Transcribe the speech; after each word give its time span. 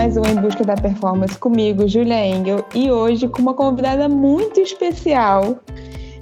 mais 0.00 0.16
um 0.16 0.22
Em 0.22 0.34
Busca 0.36 0.64
da 0.64 0.74
Performance 0.76 1.36
comigo, 1.36 1.86
Julia 1.86 2.26
Engel, 2.26 2.64
e 2.74 2.90
hoje 2.90 3.28
com 3.28 3.42
uma 3.42 3.52
convidada 3.52 4.08
muito 4.08 4.58
especial, 4.58 5.58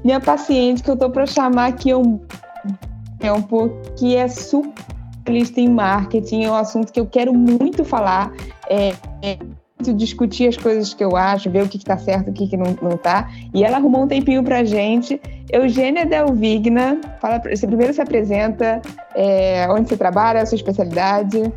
minha 0.04 0.18
paciente, 0.18 0.82
que 0.82 0.90
eu 0.90 0.96
tô 0.96 1.08
para 1.08 1.24
chamar 1.26 1.66
aqui 1.66 1.94
um 1.94 2.18
tempo, 3.20 3.70
que 3.96 4.16
é 4.16 4.26
super 4.26 4.74
em 5.28 5.68
marketing, 5.68 6.42
é 6.42 6.50
um 6.50 6.56
assunto 6.56 6.92
que 6.92 6.98
eu 6.98 7.06
quero 7.06 7.32
muito 7.32 7.84
falar. 7.84 8.32
É, 8.68 8.94
é 9.22 9.38
discutir 9.94 10.48
as 10.48 10.56
coisas 10.56 10.92
que 10.92 11.04
eu 11.04 11.16
acho, 11.16 11.48
ver 11.48 11.62
o 11.62 11.68
que 11.68 11.76
está 11.76 11.96
certo, 11.96 12.30
o 12.30 12.32
que, 12.32 12.48
que 12.48 12.56
não, 12.56 12.74
está. 12.96 13.30
E 13.54 13.62
ela 13.62 13.76
arrumou 13.76 14.02
um 14.02 14.08
tempinho 14.08 14.42
para 14.42 14.64
gente. 14.64 15.20
Eugênia 15.52 16.04
Delvigna, 16.04 17.00
fala, 17.20 17.38
você 17.38 17.64
primeiro 17.64 17.94
se 17.94 18.00
apresenta, 18.00 18.82
é, 19.14 19.68
onde 19.70 19.88
você 19.88 19.96
trabalha, 19.96 20.42
a 20.42 20.46
sua 20.46 20.56
especialidade. 20.56 21.52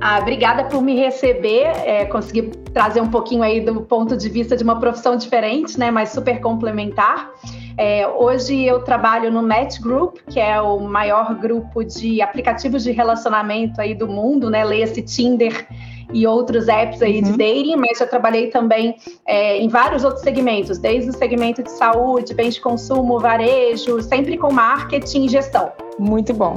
Ah, 0.00 0.18
obrigada 0.18 0.64
por 0.64 0.82
me 0.82 0.96
receber, 0.96 1.66
é, 1.84 2.06
conseguir 2.06 2.50
trazer 2.72 3.02
um 3.02 3.10
pouquinho 3.10 3.42
aí 3.42 3.60
do 3.60 3.82
ponto 3.82 4.16
de 4.16 4.28
vista 4.30 4.56
de 4.56 4.64
uma 4.64 4.80
profissão 4.80 5.14
diferente, 5.14 5.78
né, 5.78 5.90
mas 5.90 6.10
super 6.10 6.40
complementar. 6.40 7.30
É, 7.76 8.06
hoje 8.08 8.64
eu 8.64 8.82
trabalho 8.82 9.30
no 9.30 9.42
Match 9.42 9.78
Group, 9.78 10.18
que 10.28 10.40
é 10.40 10.60
o 10.60 10.80
maior 10.80 11.34
grupo 11.34 11.84
de 11.84 12.22
aplicativos 12.22 12.82
de 12.82 12.92
relacionamento 12.92 13.80
aí 13.80 13.94
do 13.94 14.08
mundo, 14.08 14.48
né, 14.48 14.64
leia-se 14.64 15.02
Tinder 15.02 15.66
e 16.12 16.26
outros 16.26 16.66
apps 16.68 17.02
aí 17.02 17.16
uhum. 17.16 17.22
de 17.22 17.30
dating, 17.32 17.76
mas 17.76 18.00
eu 18.00 18.08
trabalhei 18.08 18.48
também 18.48 18.96
é, 19.26 19.58
em 19.58 19.68
vários 19.68 20.02
outros 20.02 20.22
segmentos, 20.22 20.78
desde 20.78 21.10
o 21.10 21.12
segmento 21.12 21.62
de 21.62 21.70
saúde, 21.70 22.34
bens 22.34 22.54
de 22.54 22.60
consumo, 22.60 23.18
varejo, 23.18 24.00
sempre 24.02 24.36
com 24.36 24.52
marketing 24.52 25.26
e 25.26 25.28
gestão. 25.28 25.70
Muito 25.98 26.32
bom. 26.32 26.54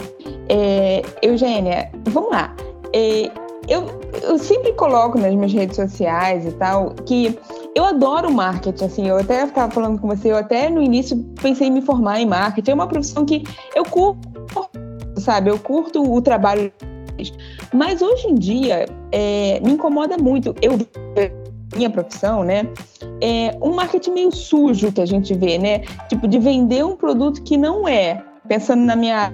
É, 0.49 1.01
Eugênia, 1.21 1.91
vamos 2.09 2.31
lá. 2.31 2.55
É, 2.95 3.29
eu, 3.67 3.87
eu 4.21 4.37
sempre 4.37 4.73
coloco 4.73 5.17
nas 5.17 5.33
minhas 5.33 5.53
redes 5.53 5.75
sociais 5.75 6.45
e 6.45 6.51
tal 6.51 6.91
que 7.05 7.37
eu 7.75 7.85
adoro 7.85 8.31
marketing, 8.31 8.85
assim, 8.85 9.07
eu 9.07 9.17
até 9.17 9.43
estava 9.43 9.71
falando 9.71 9.99
com 9.99 10.07
você, 10.07 10.31
eu 10.31 10.37
até 10.37 10.69
no 10.69 10.81
início 10.81 11.17
pensei 11.41 11.67
em 11.67 11.71
me 11.71 11.81
formar 11.81 12.19
em 12.19 12.25
marketing, 12.25 12.71
é 12.71 12.73
uma 12.73 12.87
profissão 12.87 13.25
que 13.25 13.43
eu 13.75 13.83
curto, 13.83 14.19
sabe, 15.17 15.49
eu 15.49 15.57
curto 15.57 16.03
o 16.03 16.21
trabalho 16.21 16.71
mas 17.73 18.01
hoje 18.01 18.27
em 18.27 18.35
dia 18.35 18.85
é, 19.11 19.59
me 19.59 19.73
incomoda 19.73 20.17
muito. 20.17 20.55
Eu 20.61 20.77
minha 21.75 21.89
profissão, 21.89 22.43
né? 22.43 22.67
É 23.21 23.57
um 23.61 23.73
marketing 23.73 24.11
meio 24.11 24.31
sujo 24.31 24.91
que 24.91 25.01
a 25.01 25.05
gente 25.05 25.33
vê, 25.33 25.57
né? 25.57 25.79
Tipo, 26.07 26.27
de 26.27 26.39
vender 26.39 26.85
um 26.85 26.95
produto 26.95 27.41
que 27.41 27.57
não 27.57 27.87
é. 27.87 28.23
Pensando 28.47 28.83
na 28.83 28.95
minha 28.95 29.33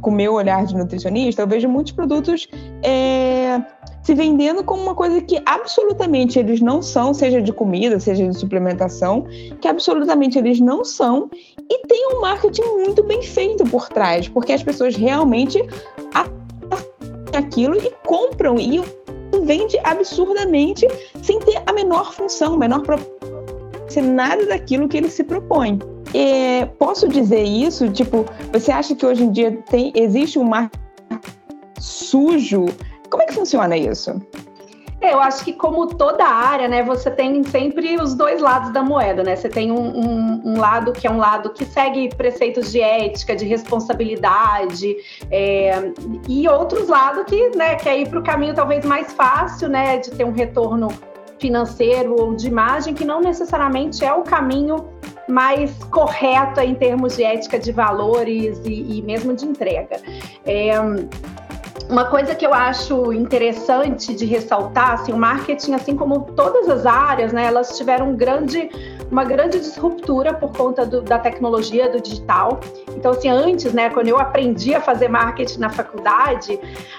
com 0.00 0.10
o 0.10 0.12
meu 0.12 0.34
olhar 0.34 0.64
de 0.64 0.76
nutricionista, 0.76 1.42
eu 1.42 1.46
vejo 1.46 1.68
muitos 1.68 1.92
produtos 1.92 2.48
é, 2.82 3.60
se 4.02 4.14
vendendo 4.14 4.64
como 4.64 4.82
uma 4.82 4.94
coisa 4.94 5.20
que 5.20 5.40
absolutamente 5.44 6.38
eles 6.38 6.60
não 6.60 6.82
são, 6.82 7.12
seja 7.12 7.40
de 7.40 7.52
comida, 7.52 8.00
seja 8.00 8.26
de 8.26 8.36
suplementação, 8.36 9.26
que 9.60 9.68
absolutamente 9.68 10.38
eles 10.38 10.60
não 10.60 10.84
são, 10.84 11.30
e 11.70 11.86
tem 11.86 12.08
um 12.14 12.20
marketing 12.20 12.62
muito 12.84 13.02
bem 13.02 13.22
feito 13.22 13.64
por 13.64 13.88
trás, 13.88 14.28
porque 14.28 14.52
as 14.52 14.62
pessoas 14.62 14.96
realmente 14.96 15.62
aquilo 17.36 17.76
e 17.76 17.90
compram 18.06 18.58
e 18.58 18.82
vende 19.44 19.78
absurdamente 19.84 20.86
sem 21.22 21.38
ter 21.40 21.62
a 21.66 21.72
menor 21.72 22.12
função, 22.12 22.56
menor 22.56 22.82
ser 23.92 24.02
nada 24.02 24.46
daquilo 24.46 24.88
que 24.88 24.96
ele 24.96 25.10
se 25.10 25.24
propõe. 25.24 25.78
É, 26.14 26.66
posso 26.78 27.08
dizer 27.08 27.42
isso? 27.42 27.88
Tipo, 27.90 28.24
você 28.52 28.72
acha 28.72 28.94
que 28.94 29.04
hoje 29.06 29.24
em 29.24 29.30
dia 29.30 29.62
tem, 29.70 29.92
existe 29.94 30.38
um 30.38 30.44
mar 30.44 30.70
sujo? 31.78 32.66
Como 33.08 33.22
é 33.22 33.26
que 33.26 33.34
funciona 33.34 33.76
isso? 33.76 34.20
É, 35.00 35.14
eu 35.14 35.20
acho 35.20 35.42
que 35.42 35.54
como 35.54 35.86
toda 35.86 36.26
área, 36.26 36.68
né, 36.68 36.82
você 36.82 37.10
tem 37.10 37.42
sempre 37.44 37.96
os 37.96 38.14
dois 38.14 38.42
lados 38.42 38.70
da 38.70 38.82
moeda, 38.82 39.22
né? 39.22 39.34
Você 39.34 39.48
tem 39.48 39.72
um, 39.72 39.96
um, 39.96 40.42
um 40.44 40.60
lado 40.60 40.92
que 40.92 41.06
é 41.06 41.10
um 41.10 41.16
lado 41.16 41.50
que 41.50 41.64
segue 41.64 42.14
preceitos 42.14 42.70
de 42.70 42.82
ética, 42.82 43.34
de 43.34 43.46
responsabilidade, 43.46 44.94
é, 45.30 45.90
e 46.28 46.46
outros 46.46 46.88
lados 46.88 47.24
que 47.24 47.56
né, 47.56 47.76
quer 47.76 47.98
ir 47.98 48.10
para 48.10 48.18
o 48.18 48.22
caminho 48.22 48.54
talvez 48.54 48.84
mais 48.84 49.10
fácil, 49.14 49.70
né, 49.70 49.96
de 49.96 50.10
ter 50.10 50.24
um 50.24 50.32
retorno 50.32 50.88
financeiro 51.40 52.14
ou 52.20 52.34
de 52.34 52.46
imagem, 52.46 52.94
que 52.94 53.04
não 53.04 53.20
necessariamente 53.20 54.04
é 54.04 54.12
o 54.12 54.22
caminho 54.22 54.88
mais 55.28 55.72
correto 55.84 56.60
em 56.60 56.74
termos 56.74 57.16
de 57.16 57.24
ética 57.24 57.58
de 57.58 57.72
valores 57.72 58.60
e, 58.64 58.98
e 58.98 59.02
mesmo 59.02 59.34
de 59.34 59.46
entrega. 59.46 60.00
É, 60.44 60.74
uma 61.88 62.04
coisa 62.04 62.34
que 62.34 62.46
eu 62.46 62.54
acho 62.54 63.12
interessante 63.12 64.14
de 64.14 64.24
ressaltar, 64.24 64.92
assim, 64.92 65.12
o 65.12 65.16
marketing, 65.16 65.74
assim 65.74 65.96
como 65.96 66.20
todas 66.36 66.68
as 66.68 66.86
áreas, 66.86 67.32
né, 67.32 67.46
elas 67.46 67.76
tiveram 67.76 68.10
um 68.10 68.16
grande 68.16 68.70
uma 69.10 69.24
grande 69.24 69.58
disruptura 69.58 70.32
por 70.32 70.52
conta 70.52 70.86
do, 70.86 71.02
da 71.02 71.18
tecnologia, 71.18 71.90
do 71.90 72.00
digital. 72.00 72.60
Então, 72.96 73.12
assim, 73.12 73.28
antes, 73.28 73.72
né, 73.72 73.90
quando 73.90 74.08
eu 74.08 74.18
aprendi 74.18 74.74
a 74.74 74.80
fazer 74.80 75.08
marketing 75.08 75.58
na 75.58 75.70
faculdade, 75.70 76.58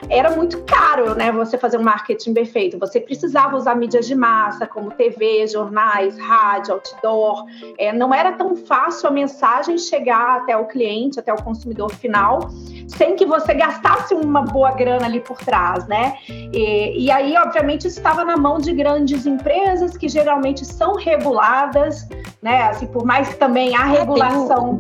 era 0.10 0.32
muito 0.32 0.62
caro, 0.64 1.16
né, 1.16 1.32
você 1.32 1.58
fazer 1.58 1.78
um 1.78 1.84
marketing 1.84 2.34
bem 2.34 2.46
feito. 2.46 2.78
Você 2.78 3.00
precisava 3.00 3.56
usar 3.56 3.76
mídias 3.76 4.06
de 4.08 4.16
massa, 4.16 4.68
como 4.68 4.92
TV, 4.92 5.48
jornais, 5.48 6.18
rádio, 6.18 6.74
outdoor. 6.74 7.46
É, 7.78 7.94
não 7.94 8.14
era 8.14 8.34
tão 8.34 8.56
fácil 8.56 9.08
a 9.08 9.12
mensagem 9.12 9.78
chegar 9.78 10.42
até 10.42 10.58
o 10.58 10.66
cliente, 10.66 11.20
até 11.20 11.34
o 11.34 11.42
consumidor 11.42 11.92
final, 11.92 12.50
sem 12.88 13.16
que 13.16 13.26
você 13.26 13.54
gastasse 13.54 14.14
uma 14.14 14.42
boa 14.42 14.72
grana 14.72 15.06
ali 15.06 15.22
por 15.22 15.38
trás, 15.38 15.88
né? 15.88 16.18
E, 16.28 17.06
e 17.06 17.12
aí, 17.12 17.38
obviamente, 17.38 17.88
estava 17.88 18.26
na 18.26 18.36
mão 18.36 18.58
de 18.58 18.74
grandes 18.74 19.26
empresas 19.26 19.96
que 19.96 20.10
geralmente 20.10 20.66
são 20.66 20.96
reguladas 20.96 22.01
né? 22.42 22.64
Assim, 22.64 22.88
por 22.88 23.06
mais 23.06 23.30
que 23.30 23.36
também 23.36 23.76
a 23.76 23.84
regulação. 23.84 24.80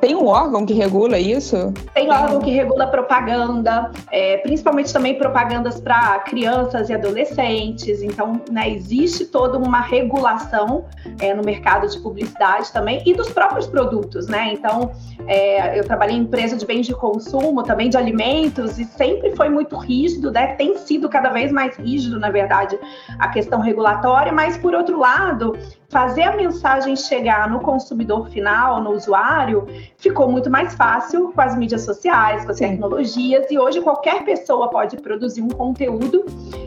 Tem 0.00 0.14
um 0.14 0.26
órgão 0.26 0.64
que 0.64 0.74
regula 0.74 1.18
isso? 1.18 1.72
Tem 1.92 2.10
órgão 2.10 2.40
que 2.40 2.50
regula 2.50 2.86
propaganda, 2.86 3.90
é, 4.12 4.36
principalmente 4.38 4.92
também 4.92 5.18
propagandas 5.18 5.80
para 5.80 6.20
crianças 6.20 6.88
e 6.88 6.94
adolescentes. 6.94 8.00
Então, 8.02 8.40
né, 8.50 8.70
existe 8.70 9.24
toda 9.24 9.58
uma 9.58 9.80
regulação 9.80 10.84
é, 11.20 11.34
no 11.34 11.42
mercado 11.42 11.88
de 11.88 11.98
publicidade 11.98 12.72
também 12.72 13.02
e 13.04 13.12
dos 13.12 13.28
próprios 13.30 13.66
produtos, 13.66 14.28
né? 14.28 14.52
Então, 14.52 14.92
é, 15.26 15.78
eu 15.78 15.84
trabalhei 15.84 16.16
em 16.16 16.20
empresa 16.20 16.56
de 16.56 16.64
bens 16.64 16.86
de 16.86 16.94
consumo, 16.94 17.64
também 17.64 17.90
de 17.90 17.96
alimentos, 17.96 18.78
e 18.78 18.84
sempre 18.84 19.34
foi 19.34 19.48
muito 19.48 19.76
rígido, 19.76 20.30
né? 20.30 20.54
Tem 20.54 20.76
sido 20.76 21.08
cada 21.08 21.30
vez 21.30 21.50
mais 21.50 21.76
rígido, 21.76 22.20
na 22.20 22.30
verdade, 22.30 22.78
a 23.18 23.28
questão 23.28 23.60
regulatória, 23.60 24.32
mas 24.32 24.56
por 24.56 24.74
outro 24.74 24.98
lado, 24.98 25.56
fazer 25.88 26.22
a 26.22 26.36
mensagem 26.36 26.94
chegar 26.94 27.48
no 27.50 27.60
consumidor 27.60 28.28
final, 28.28 28.82
no 28.82 28.90
usuário, 28.90 29.66
ficou 29.96 30.30
muito 30.30 30.50
mais 30.50 30.74
fácil 30.74 31.32
com 31.32 31.40
as 31.40 31.56
mídias 31.56 31.82
sociais, 31.82 32.44
com 32.44 32.50
as 32.50 32.58
Sim. 32.58 32.70
tecnologias, 32.70 33.46
e 33.50 33.58
hoje 33.58 33.80
qualquer 33.80 34.22
pessoa 34.22 34.68
pode 34.68 34.98
produzir 34.98 35.40
um 35.40 35.48
conteúdo 35.48 36.26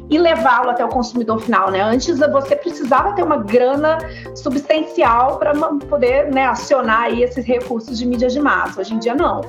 e 0.10 0.18
levá-lo 0.18 0.72
até 0.72 0.84
o 0.84 0.90
consumidor 0.90 1.40
final, 1.40 1.70
né? 1.70 1.82
Antes 1.82 2.20
você 2.20 2.56
precisava 2.56 3.14
ter 3.14 3.24
uma 3.24 3.38
grana 3.38 4.00
substancial 4.36 5.38
para 5.38 5.54
poder 5.88 6.32
né, 6.34 6.46
acionar 6.48 7.04
aí 7.04 7.22
esses 7.22 7.46
recursos 7.46 8.00
de 8.00 8.06
mídias 8.08 8.34
de 8.34 8.40
massa. 8.40 8.82
Hoje 8.82 8.96
em 8.96 9.00
dia 9.00 9.14
não. 9.14 9.42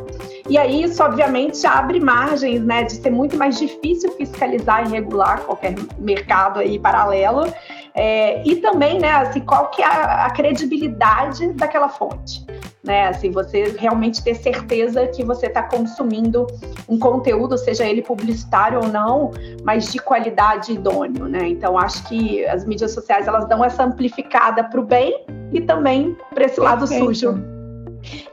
E 0.48 0.58
aí 0.58 0.82
isso 0.82 1.02
obviamente 1.02 1.66
abre 1.66 1.98
margens, 1.98 2.62
né, 2.62 2.84
de 2.84 2.92
ser 2.92 3.10
muito 3.10 3.36
mais 3.38 3.58
difícil 3.58 4.12
fiscalizar 4.12 4.86
e 4.86 4.90
regular 4.90 5.40
qualquer 5.40 5.74
mercado 5.98 6.60
aí 6.60 6.78
paralelo. 6.78 7.46
É, 7.94 8.42
e 8.46 8.56
também, 8.56 8.98
né, 8.98 9.10
assim, 9.10 9.40
qual 9.40 9.68
que 9.70 9.82
é 9.82 9.86
a, 9.86 10.26
a 10.26 10.30
credibilidade 10.30 11.52
daquela 11.52 11.88
fonte 11.88 12.44
né? 12.82 13.08
Assim, 13.08 13.30
você 13.30 13.76
realmente 13.78 14.22
ter 14.22 14.34
certeza 14.34 15.06
que 15.06 15.22
você 15.22 15.46
está 15.46 15.62
consumindo 15.62 16.46
um 16.88 16.98
conteúdo, 16.98 17.56
seja 17.56 17.86
ele 17.86 18.02
publicitário 18.02 18.80
ou 18.82 18.88
não, 18.88 19.30
mas 19.62 19.92
de 19.92 19.98
qualidade 19.98 20.72
idôneo, 20.72 21.26
né? 21.26 21.48
Então, 21.48 21.78
acho 21.78 22.02
que 22.08 22.44
as 22.46 22.64
mídias 22.64 22.92
sociais 22.92 23.28
elas 23.28 23.48
dão 23.48 23.64
essa 23.64 23.84
amplificada 23.84 24.64
para 24.64 24.80
o 24.80 24.84
bem 24.84 25.24
e 25.52 25.60
também 25.60 26.16
para 26.34 26.44
esse 26.44 26.60
lado 26.60 26.80
Perfeito. 26.80 27.04
sujo. 27.04 27.34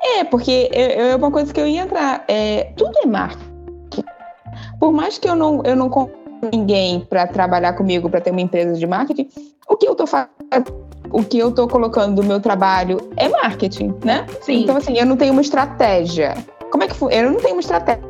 É, 0.01 0.24
porque 0.24 0.69
é, 0.74 1.12
é 1.12 1.16
uma 1.16 1.30
coisa 1.30 1.54
que 1.54 1.62
eu 1.62 1.68
ia 1.68 1.81
entrar. 1.81 2.24
É, 2.28 2.74
tudo 2.75 2.98
é 3.04 3.06
marketing. 3.06 4.04
Por 4.80 4.92
mais 4.92 5.18
que 5.18 5.30
eu 5.30 5.36
não, 5.36 5.62
eu 5.63 5.75
não 5.75 5.89
ninguém 6.51 7.01
para 7.01 7.27
trabalhar 7.27 7.74
comigo, 7.74 8.09
para 8.09 8.21
ter 8.21 8.31
uma 8.31 8.41
empresa 8.41 8.74
de 8.74 8.88
marketing, 8.88 9.30
o 9.68 9.75
que 9.75 9.88
eu 9.88 9.94
estou 9.94 10.07
fazendo, 10.07 10.30
o 11.12 11.24
que 11.24 11.38
eu 11.38 11.50
estou 11.50 11.68
colocando 11.68 12.21
do 12.21 12.24
meu 12.24 12.39
trabalho 12.39 12.97
é 13.18 13.27
marketing, 13.30 13.94
né? 14.03 14.25
Sim. 14.41 14.63
Então, 14.63 14.77
assim, 14.77 14.97
eu 14.97 15.06
não 15.06 15.18
tenho 15.18 15.33
uma 15.33 15.41
estratégia. 15.41 16.36
Como 16.71 16.83
é 16.83 16.88
que 16.88 16.95
foi? 16.95 17.13
Eu 17.13 17.31
não 17.31 17.39
tenho 17.39 17.56
uma 17.56 17.62
estratégia 17.62 18.03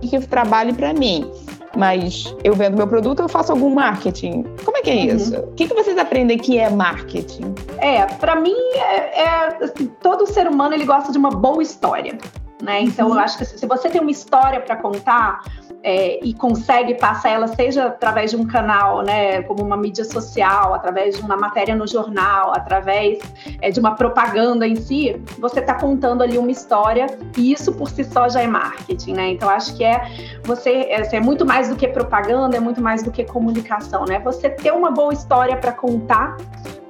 que 0.00 0.20
trabalhe 0.26 0.72
para 0.72 0.92
mim. 0.92 1.30
Mas 1.76 2.34
eu 2.42 2.54
vendo 2.54 2.76
meu 2.76 2.88
produto, 2.88 3.20
eu 3.20 3.28
faço 3.28 3.52
algum 3.52 3.72
marketing. 3.72 4.42
Como 4.64 4.76
é 4.76 4.82
que 4.82 4.90
é 4.90 4.94
uhum. 4.94 5.16
isso? 5.16 5.36
O 5.36 5.52
que, 5.52 5.68
que 5.68 5.74
vocês 5.74 5.96
aprendem 5.96 6.38
que 6.38 6.58
é 6.58 6.68
marketing? 6.70 7.54
É, 7.78 8.04
para 8.06 8.34
mim, 8.36 8.56
é, 8.74 9.22
é 9.22 9.64
assim, 9.64 9.86
todo 10.02 10.26
ser 10.26 10.48
humano 10.48 10.74
ele 10.74 10.84
gosta 10.84 11.12
de 11.12 11.18
uma 11.18 11.30
boa 11.30 11.62
história. 11.62 12.18
Né? 12.62 12.82
Então, 12.82 13.08
uhum. 13.08 13.14
eu 13.14 13.20
acho 13.20 13.38
que 13.38 13.44
se 13.44 13.66
você 13.66 13.88
tem 13.88 14.00
uma 14.00 14.10
história 14.10 14.60
para 14.60 14.76
contar, 14.76 15.42
é, 15.82 16.24
e 16.24 16.34
consegue 16.34 16.94
passar 16.94 17.30
ela, 17.30 17.46
seja 17.48 17.86
através 17.86 18.30
de 18.30 18.36
um 18.36 18.46
canal, 18.46 19.02
né, 19.02 19.42
como 19.42 19.62
uma 19.62 19.76
mídia 19.76 20.04
social, 20.04 20.74
através 20.74 21.16
de 21.16 21.22
uma 21.22 21.36
matéria 21.36 21.74
no 21.74 21.86
jornal, 21.86 22.52
através 22.52 23.18
é, 23.60 23.70
de 23.70 23.78
uma 23.78 23.94
propaganda 23.94 24.66
em 24.66 24.76
si, 24.76 25.20
você 25.38 25.60
está 25.60 25.74
contando 25.74 26.22
ali 26.22 26.36
uma 26.36 26.50
história 26.50 27.06
e 27.36 27.52
isso 27.52 27.72
por 27.72 27.88
si 27.88 28.04
só 28.04 28.28
já 28.28 28.40
é 28.40 28.46
marketing, 28.46 29.12
né? 29.12 29.30
Então 29.30 29.48
acho 29.48 29.76
que 29.76 29.84
é 29.84 30.02
você 30.42 30.70
é, 30.70 31.16
é 31.16 31.20
muito 31.20 31.46
mais 31.46 31.68
do 31.68 31.76
que 31.76 31.86
propaganda, 31.88 32.56
é 32.56 32.60
muito 32.60 32.80
mais 32.80 33.02
do 33.02 33.10
que 33.10 33.24
comunicação, 33.24 34.04
né? 34.04 34.18
Você 34.20 34.50
ter 34.50 34.72
uma 34.72 34.90
boa 34.90 35.12
história 35.12 35.56
para 35.56 35.72
contar 35.72 36.36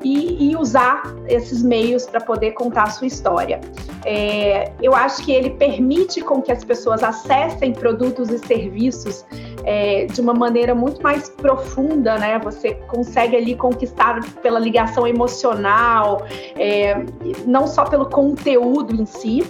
e, 0.03 0.51
e, 0.51 0.57
usar 0.57 1.03
esses 1.27 1.63
meios 1.63 2.07
para 2.07 2.21
poder 2.21 2.53
contar 2.53 2.85
a 2.85 2.91
sua 2.91 3.07
história. 3.07 3.61
É, 4.05 4.73
eu 4.81 4.95
acho 4.95 5.25
que 5.25 5.33
ele 5.33 5.51
permite 5.51 6.21
com 6.21 6.41
que 6.41 6.53
as 6.53 6.65
pessoas 6.65 7.03
acessem 7.03 7.73
produtos 7.73 8.31
e 8.31 8.39
serviços 8.39 9.25
é, 9.65 10.07
de 10.07 10.21
uma 10.21 10.35
maneira 10.35 10.75
muito 10.75 11.03
mais 11.03 11.29
profunda, 11.29 12.17
né? 12.19 12.39
Você 12.39 12.75
consegue 12.89 13.37
ali 13.37 13.55
conquistar 13.55 14.21
pela 14.43 14.59
ligação 14.59 15.07
emocional, 15.07 16.27
é, 16.57 17.05
não 17.47 17.67
só 17.67 17.85
pelo 17.85 18.07
conteúdo 18.07 18.95
em 18.95 19.05
si, 19.05 19.45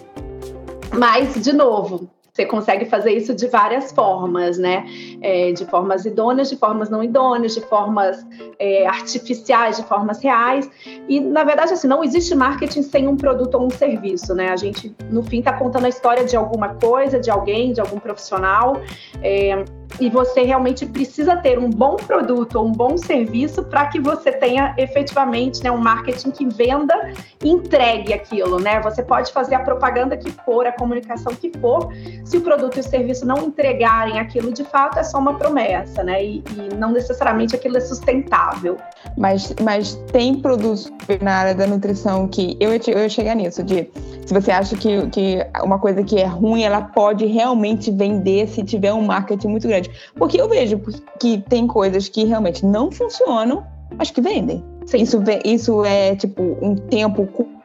mas, 0.97 1.35
de 1.43 1.53
novo, 1.53 2.09
você 2.39 2.47
consegue 2.47 2.85
fazer 2.85 3.11
isso 3.11 3.35
de 3.35 3.49
várias 3.49 3.91
formas, 3.91 4.59
né? 4.59 4.87
É, 5.21 5.51
de 5.51 5.65
formas 5.65 6.05
idôneas, 6.05 6.49
de 6.49 6.57
formas 6.57 6.89
não 6.89 7.03
idôneas, 7.03 7.55
de 7.55 7.61
formas 7.63 8.25
é, 8.61 8.87
artificiais, 8.87 9.77
de 9.77 9.83
formas 9.83 10.23
reais. 10.23 10.71
E, 11.09 11.19
na 11.19 11.43
verdade, 11.43 11.73
assim, 11.73 11.89
não 11.89 12.05
existe 12.05 12.37
marketing 12.37 12.83
sem 12.83 13.09
um 13.09 13.17
produto 13.17 13.57
ou 13.57 13.67
um 13.67 13.71
serviço, 13.71 14.37
né? 14.37 14.51
A 14.51 14.57
gente, 14.57 14.95
no 15.11 15.25
fim, 15.25 15.41
está 15.41 15.53
contando 15.55 15.87
a 15.87 15.89
história 15.89 16.25
de 16.25 16.37
alguma 16.37 16.75
coisa, 16.75 17.19
de 17.19 17.29
alguém, 17.29 17.73
de 17.73 17.81
algum 17.81 17.99
profissional. 17.99 18.81
É, 19.21 19.65
e 20.01 20.09
você 20.09 20.43
realmente 20.43 20.87
precisa 20.87 21.37
ter 21.37 21.59
um 21.59 21.71
bom 21.71 21.97
produto 21.97 22.57
ou 22.57 22.67
um 22.67 22.73
bom 22.73 22.97
serviço 22.97 23.65
para 23.65 23.87
que 23.87 24.01
você 24.01 24.33
tenha 24.33 24.75
efetivamente 24.77 25.63
né, 25.63 25.71
um 25.71 25.79
marketing 25.79 26.31
que 26.31 26.47
venda 26.47 26.95
e 27.43 27.49
entregue 27.49 28.13
aquilo, 28.13 28.61
né? 28.61 28.81
Você 28.81 29.03
pode 29.03 29.33
fazer 29.33 29.55
a 29.55 29.61
propaganda 29.61 30.17
que 30.17 30.31
for, 30.31 30.67
a 30.67 30.73
comunicação 30.73 31.35
que 31.35 31.51
for, 31.59 31.93
se 32.25 32.37
o 32.37 32.41
produto 32.41 32.77
e 32.77 32.81
o 32.81 32.83
serviço 32.83 33.27
não 33.27 33.39
entregarem 33.39 34.19
aquilo 34.19 34.53
de 34.53 34.65
fato, 34.65 34.99
é 34.99 35.03
só 35.03 35.19
uma 35.19 35.35
promessa, 35.35 36.03
né? 36.03 36.25
E, 36.25 36.45
e 36.57 36.75
não 36.77 36.93
necessariamente 36.93 37.55
aquilo 37.55 37.77
é 37.77 37.81
sustentável. 37.81 38.77
Mas, 39.17 39.55
mas 39.63 39.95
tem 40.13 40.41
produtos 40.41 40.91
na 41.21 41.35
área 41.35 41.55
da 41.55 41.67
nutrição 41.67 42.29
que 42.29 42.57
eu, 42.61 42.71
eu 42.73 43.25
ia 43.25 43.35
nisso, 43.35 43.63
de 43.63 43.89
se 44.29 44.35
você 44.35 44.51
acha 44.51 44.77
que, 44.77 45.07
que 45.09 45.39
uma 45.63 45.79
coisa 45.79 46.03
que 46.05 46.19
é 46.19 46.27
ruim, 46.27 46.63
ela 46.63 46.83
pode 46.83 47.25
realmente 47.25 47.91
vender 47.91 48.47
se 48.49 48.63
tiver 48.63 48.93
um 48.93 49.01
marketing 49.01 49.49
muito 49.49 49.67
grande. 49.67 49.88
Porque 50.15 50.41
eu 50.41 50.49
vejo 50.49 50.81
que 51.21 51.39
tem 51.49 51.67
coisas 51.67 52.09
que 52.09 52.25
realmente 52.25 52.65
não 52.65 52.91
funcionam, 52.91 53.67
mas 53.97 54.11
que 54.11 54.21
vendem. 54.21 54.65
Sim. 54.87 54.99
Isso, 55.03 55.23
isso 55.45 55.85
é 55.85 56.17
tipo 56.17 56.57
um 56.61 56.75
tempo 56.75 57.27
curto. 57.27 57.59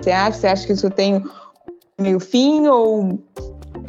Você 0.00 0.10
acha? 0.10 0.38
Você 0.38 0.46
acha 0.46 0.66
que 0.66 0.72
isso 0.72 0.90
tem 0.90 1.22
meio 1.98 2.18
fim 2.18 2.66
ou 2.66 3.18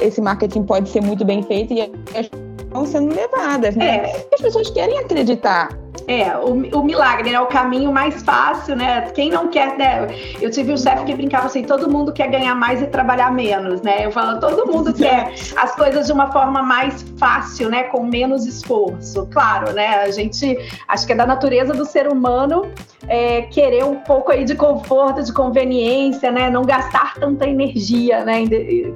esse 0.00 0.20
marketing 0.20 0.62
pode 0.64 0.88
ser 0.88 1.02
muito 1.02 1.24
bem 1.24 1.42
feito 1.42 1.72
e 1.72 1.80
as 1.80 2.30
estão 2.76 2.86
sendo 2.86 3.14
levadas, 3.14 3.74
né? 3.76 4.10
É. 4.10 4.26
As 4.34 4.40
pessoas 4.40 4.70
querem 4.70 4.98
acreditar. 4.98 5.68
É, 6.08 6.36
o, 6.36 6.52
o 6.52 6.84
milagre, 6.84 7.32
né? 7.32 7.40
O 7.40 7.46
caminho 7.46 7.92
mais 7.92 8.22
fácil, 8.22 8.76
né? 8.76 9.10
Quem 9.12 9.28
não 9.28 9.48
quer, 9.48 9.76
né? 9.76 10.06
Eu 10.40 10.50
tive 10.50 10.72
um 10.72 10.76
chefe 10.76 11.04
que 11.04 11.14
brincava 11.14 11.46
assim: 11.46 11.64
todo 11.64 11.90
mundo 11.90 12.12
quer 12.12 12.28
ganhar 12.28 12.54
mais 12.54 12.80
e 12.80 12.86
trabalhar 12.86 13.32
menos, 13.32 13.82
né? 13.82 14.06
Eu 14.06 14.12
falo, 14.12 14.38
todo 14.38 14.70
mundo 14.70 14.92
quer 14.94 15.32
as 15.56 15.74
coisas 15.74 16.06
de 16.06 16.12
uma 16.12 16.30
forma 16.30 16.62
mais 16.62 17.02
fácil, 17.18 17.68
né? 17.68 17.84
Com 17.84 18.04
menos 18.04 18.46
esforço. 18.46 19.26
Claro, 19.26 19.72
né? 19.72 20.02
A 20.04 20.10
gente 20.12 20.56
acho 20.86 21.06
que 21.06 21.12
é 21.12 21.16
da 21.16 21.26
natureza 21.26 21.74
do 21.74 21.84
ser 21.84 22.06
humano 22.06 22.70
é, 23.08 23.42
querer 23.42 23.84
um 23.84 23.96
pouco 23.96 24.30
aí 24.30 24.44
de 24.44 24.54
conforto, 24.54 25.22
de 25.24 25.32
conveniência, 25.32 26.30
né? 26.30 26.48
Não 26.48 26.62
gastar 26.62 27.14
tanta 27.14 27.48
energia, 27.48 28.24
né? 28.24 28.44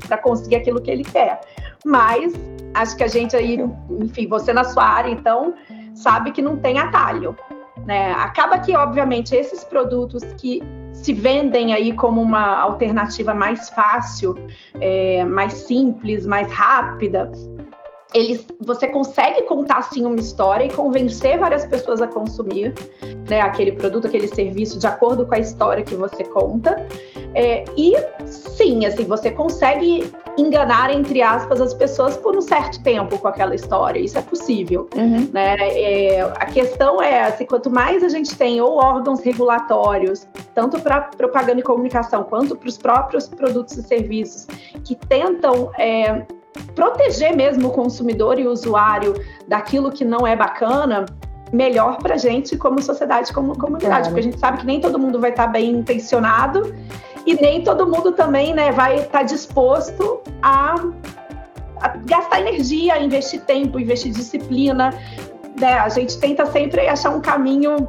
Para 0.07 0.19
conseguir 0.19 0.57
aquilo 0.57 0.81
que 0.81 0.91
ele 0.91 1.05
quer. 1.05 1.41
Mas 1.85 2.33
acho 2.75 2.97
que 2.97 3.03
a 3.03 3.09
gente 3.09 3.35
aí, 3.35 3.59
enfim, 3.99 4.29
você 4.29 4.53
na 4.53 4.65
sua 4.65 4.85
área, 4.85 5.11
então, 5.11 5.55
sabe 6.03 6.33
que 6.33 6.43
não 6.43 6.57
tem 6.57 6.79
atalho. 6.79 7.37
Né? 7.87 8.13
Acaba 8.13 8.59
que, 8.59 8.77
obviamente, 8.77 9.35
esses 9.35 9.65
produtos 9.65 10.23
que 10.35 10.63
se 10.93 11.13
vendem 11.13 11.73
aí 11.73 11.93
como 11.93 12.21
uma 12.21 12.59
alternativa 12.59 13.33
mais 13.33 13.71
fácil, 13.71 14.35
é, 14.81 15.25
mais 15.25 15.53
simples, 15.53 16.27
mais 16.27 16.51
rápida, 16.53 17.31
eles, 18.15 18.47
você 18.61 18.89
consegue 18.89 19.43
contar 19.43 19.83
sim 19.83 20.05
uma 20.05 20.17
história 20.17 20.65
e 20.65 20.71
convencer 20.71 21.39
várias 21.39 21.65
pessoas 21.65 22.03
a 22.03 22.07
consumir 22.07 22.75
né, 23.29 23.41
aquele 23.41 23.73
produto, 23.73 24.07
aquele 24.07 24.27
serviço 24.27 24.79
de 24.79 24.87
acordo 24.87 25.25
com 25.27 25.35
a 25.35 25.39
história 25.39 25.85
que 25.85 25.95
você 25.95 26.25
conta. 26.25 26.87
É, 27.35 27.65
e 27.77 27.95
sim, 28.27 28.85
assim, 28.85 29.05
você 29.05 29.31
consegue 29.31 30.11
enganar, 30.37 30.93
entre 30.93 31.23
aspas, 31.23 31.61
as 31.61 31.75
pessoas 31.75 32.17
por 32.17 32.37
um 32.37 32.41
certo 32.41 32.83
tempo 32.83 33.19
com 33.19 33.29
aquela 33.29 33.55
história. 33.55 34.01
Isso 34.01 34.19
é 34.19 34.23
possível. 34.23 34.89
Uhum. 34.97 35.29
Né? 35.33 35.57
É, 35.61 36.23
a 36.23 36.47
questão 36.47 37.01
é, 37.01 37.25
assim, 37.25 37.47
quanto 37.47 37.71
mais 37.71 38.03
a 38.03 38.09
gente 38.09 38.37
tem 38.37 38.61
ou 38.61 38.77
órgãos 38.77 39.21
regulatórios, 39.21 40.27
tanto 40.55 40.81
para 40.81 41.03
propaganda 41.03 41.61
e 41.61 41.63
comunicação, 41.63 42.25
quanto 42.25 42.57
para 42.57 42.69
os 42.69 42.77
próprios 42.77 43.29
produtos 43.29 43.77
e 43.77 43.83
serviços, 43.83 44.47
que 44.85 44.97
tentam 44.97 45.71
é, 45.79 46.27
proteger 46.81 47.37
mesmo 47.37 47.69
o 47.69 47.71
consumidor 47.73 48.39
e 48.39 48.47
o 48.47 48.51
usuário 48.51 49.23
daquilo 49.47 49.93
que 49.93 50.03
não 50.03 50.27
é 50.27 50.35
bacana, 50.35 51.05
melhor 51.53 51.99
para 51.99 52.15
a 52.15 52.17
gente 52.17 52.57
como 52.57 52.81
sociedade, 52.81 53.31
como 53.35 53.59
comunidade, 53.59 54.09
porque 54.09 54.21
a 54.21 54.23
gente 54.23 54.39
sabe 54.39 54.59
que 54.61 54.67
nem 54.67 54.81
todo 54.81 54.99
mundo 54.99 55.21
vai 55.21 55.29
estar 55.29 55.45
tá 55.45 55.53
bem 55.53 55.73
intencionado 55.73 56.75
e 57.27 57.35
nem 57.35 57.63
todo 57.63 57.87
mundo 57.87 58.13
também 58.13 58.55
né, 58.55 58.73
vai 58.73 59.01
estar 59.01 59.19
tá 59.19 59.23
disposto 59.23 60.23
a, 60.41 60.75
a, 61.83 61.89
gastar 62.07 62.41
energia, 62.41 62.99
investir 62.99 63.43
tempo, 63.43 63.79
investir 63.79 64.11
disciplina. 64.11 64.95
Né? 65.61 65.75
A 65.75 65.89
gente 65.91 66.19
tenta 66.19 66.47
sempre 66.47 66.89
achar 66.89 67.11
um 67.11 67.21
caminho 67.21 67.89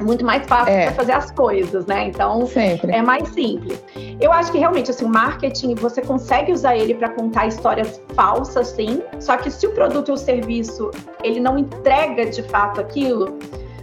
muito 0.00 0.24
mais 0.24 0.46
fácil 0.46 0.72
é. 0.72 0.86
para 0.86 0.94
fazer 0.94 1.12
as 1.12 1.30
coisas, 1.30 1.86
né? 1.86 2.08
Então 2.08 2.46
Sempre. 2.46 2.92
é 2.92 3.02
mais 3.02 3.28
simples. 3.28 3.82
Eu 4.20 4.32
acho 4.32 4.50
que 4.52 4.58
realmente 4.58 4.90
assim, 4.90 5.04
o 5.04 5.08
marketing 5.08 5.74
você 5.74 6.02
consegue 6.02 6.52
usar 6.52 6.76
ele 6.76 6.94
para 6.94 7.08
contar 7.10 7.46
histórias 7.46 8.00
falsas, 8.14 8.68
sim. 8.68 9.02
Só 9.18 9.36
que 9.36 9.50
se 9.50 9.66
o 9.66 9.70
produto 9.72 10.10
ou 10.10 10.14
o 10.14 10.18
serviço 10.18 10.90
ele 11.22 11.40
não 11.40 11.58
entrega 11.58 12.26
de 12.26 12.42
fato 12.44 12.80
aquilo, 12.80 13.38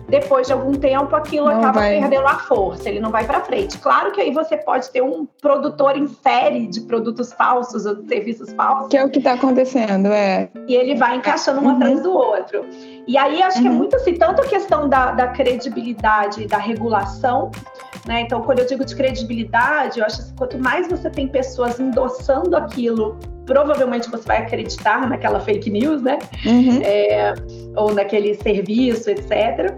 depois 0.07 0.47
de 0.47 0.53
algum 0.53 0.73
tempo 0.73 1.15
aquilo 1.15 1.47
não 1.47 1.57
acaba 1.59 1.79
vai. 1.79 1.99
perdendo 1.99 2.27
a 2.27 2.35
força, 2.39 2.89
ele 2.89 2.99
não 2.99 3.09
vai 3.09 3.25
para 3.25 3.41
frente. 3.41 3.77
Claro 3.79 4.11
que 4.11 4.21
aí 4.21 4.31
você 4.31 4.57
pode 4.57 4.89
ter 4.89 5.01
um 5.01 5.25
produtor 5.41 5.97
em 5.97 6.07
série 6.07 6.67
de 6.67 6.81
produtos 6.81 7.33
falsos 7.33 7.85
ou 7.85 7.95
de 7.95 8.07
serviços 8.07 8.53
falsos. 8.53 8.89
Que 8.89 8.97
é 8.97 9.03
o 9.03 9.09
que 9.09 9.17
está 9.17 9.33
acontecendo, 9.33 10.07
é. 10.07 10.49
E 10.67 10.75
ele 10.75 10.95
vai 10.95 11.15
encaixando 11.15 11.59
um 11.59 11.65
uhum. 11.65 11.75
atrás 11.75 12.01
do 12.01 12.13
outro. 12.13 12.65
E 13.07 13.17
aí 13.17 13.41
acho 13.41 13.57
uhum. 13.57 13.61
que 13.61 13.67
é 13.67 13.71
uhum. 13.71 13.77
muito 13.77 13.95
assim, 13.95 14.13
tanto 14.13 14.41
a 14.41 14.45
questão 14.45 14.87
da, 14.87 15.11
da 15.11 15.27
credibilidade 15.29 16.47
da 16.47 16.57
regulação, 16.57 17.51
né? 18.05 18.21
Então, 18.21 18.41
quando 18.41 18.59
eu 18.59 18.67
digo 18.67 18.85
de 18.85 18.95
credibilidade, 18.95 19.99
eu 19.99 20.05
acho 20.05 20.25
que 20.25 20.33
quanto 20.37 20.59
mais 20.59 20.87
você 20.87 21.09
tem 21.09 21.27
pessoas 21.27 21.79
endossando 21.79 22.55
aquilo 22.55 23.17
provavelmente 23.45 24.09
você 24.09 24.25
vai 24.25 24.37
acreditar 24.37 25.07
naquela 25.07 25.39
fake 25.39 25.69
news, 25.69 26.01
né? 26.01 26.17
Uhum. 26.45 26.81
É, 26.83 27.33
ou 27.75 27.93
naquele 27.93 28.33
serviço, 28.35 29.09
etc. 29.09 29.73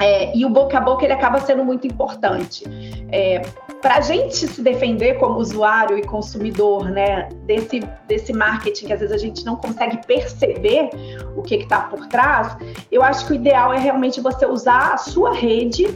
É, 0.00 0.34
e 0.34 0.46
o 0.46 0.48
boca 0.48 0.78
a 0.78 0.80
boca 0.80 1.04
ele 1.04 1.12
acaba 1.12 1.38
sendo 1.40 1.62
muito 1.62 1.86
importante. 1.86 2.64
É, 3.12 3.42
para 3.82 3.96
a 3.96 4.00
gente 4.00 4.46
se 4.46 4.62
defender 4.62 5.14
como 5.18 5.38
usuário 5.38 5.98
e 5.98 6.02
consumidor, 6.02 6.90
né, 6.90 7.28
desse, 7.44 7.80
desse 8.06 8.32
marketing 8.32 8.86
que 8.86 8.92
às 8.92 9.00
vezes 9.00 9.14
a 9.14 9.18
gente 9.18 9.44
não 9.44 9.56
consegue 9.56 10.04
perceber 10.06 10.90
o 11.36 11.42
que 11.42 11.56
está 11.56 11.80
por 11.82 12.06
trás, 12.06 12.56
eu 12.90 13.02
acho 13.02 13.26
que 13.26 13.32
o 13.32 13.34
ideal 13.34 13.72
é 13.72 13.78
realmente 13.78 14.20
você 14.20 14.46
usar 14.46 14.94
a 14.94 14.96
sua 14.96 15.34
rede 15.34 15.86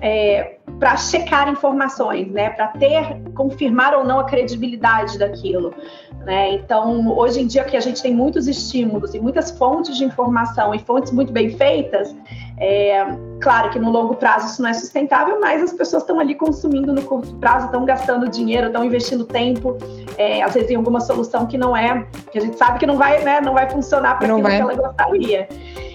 é, 0.00 0.56
para 0.78 0.96
checar 0.96 1.48
informações, 1.48 2.30
né, 2.30 2.50
para 2.50 2.68
ter, 2.68 3.20
confirmar 3.34 3.94
ou 3.94 4.04
não 4.04 4.20
a 4.20 4.24
credibilidade 4.24 5.18
daquilo. 5.18 5.72
Né? 6.24 6.54
Então, 6.54 7.16
hoje 7.16 7.40
em 7.40 7.46
dia 7.46 7.64
que 7.64 7.76
a 7.76 7.80
gente 7.80 8.02
tem 8.02 8.14
muitos 8.14 8.46
estímulos 8.46 9.14
e 9.14 9.20
muitas 9.20 9.50
fontes 9.50 9.96
de 9.96 10.04
informação 10.04 10.74
e 10.74 10.78
fontes 10.78 11.12
muito 11.12 11.32
bem 11.32 11.50
feitas, 11.50 12.14
é, 12.58 13.04
claro 13.40 13.70
que 13.70 13.78
no 13.78 13.90
longo 13.90 14.14
prazo 14.14 14.46
isso 14.46 14.62
não 14.62 14.70
é 14.70 14.74
sustentável, 14.74 15.38
mas 15.40 15.62
as 15.62 15.72
pessoas 15.72 16.02
estão 16.02 16.18
ali 16.18 16.34
consumindo 16.34 16.92
no 16.92 17.02
curto 17.02 17.34
prazo, 17.36 17.66
estão 17.66 17.84
gastando 17.84 18.28
dinheiro, 18.28 18.68
estão 18.68 18.84
investindo 18.84 19.24
tempo, 19.24 19.76
é, 20.16 20.42
às 20.42 20.54
vezes 20.54 20.70
em 20.70 20.76
alguma 20.76 21.00
solução 21.00 21.46
que 21.46 21.58
não 21.58 21.76
é, 21.76 22.06
que 22.32 22.38
a 22.38 22.40
gente 22.40 22.56
sabe 22.56 22.78
que 22.78 22.86
não 22.86 22.96
vai, 22.96 23.22
né, 23.22 23.40
não 23.40 23.52
vai 23.52 23.68
funcionar 23.68 24.18
para 24.18 24.26
aquilo 24.26 24.42
vai. 24.42 24.56
que 24.56 24.62
ela 24.62 24.74
gostaria. 24.74 25.48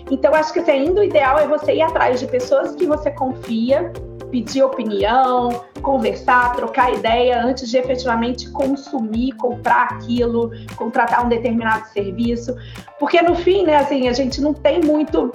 Então, 0.09 0.33
acho 0.33 0.51
que 0.51 0.59
assim, 0.59 0.71
ainda 0.71 1.01
o 1.01 1.03
ideal 1.03 1.37
é 1.37 1.47
você 1.47 1.73
ir 1.73 1.81
atrás 1.81 2.19
de 2.19 2.27
pessoas 2.27 2.75
que 2.75 2.85
você 2.85 3.11
confia, 3.11 3.91
pedir 4.31 4.63
opinião, 4.63 5.63
conversar, 5.81 6.55
trocar 6.55 6.93
ideia 6.93 7.43
antes 7.43 7.69
de 7.69 7.77
efetivamente 7.77 8.49
consumir, 8.51 9.31
comprar 9.33 9.83
aquilo, 9.83 10.51
contratar 10.75 11.25
um 11.25 11.29
determinado 11.29 11.87
serviço. 11.87 12.55
Porque 12.99 13.21
no 13.21 13.35
fim, 13.35 13.63
né, 13.63 13.77
assim, 13.77 14.07
a 14.07 14.13
gente 14.13 14.41
não 14.41 14.53
tem 14.53 14.81
muito 14.81 15.31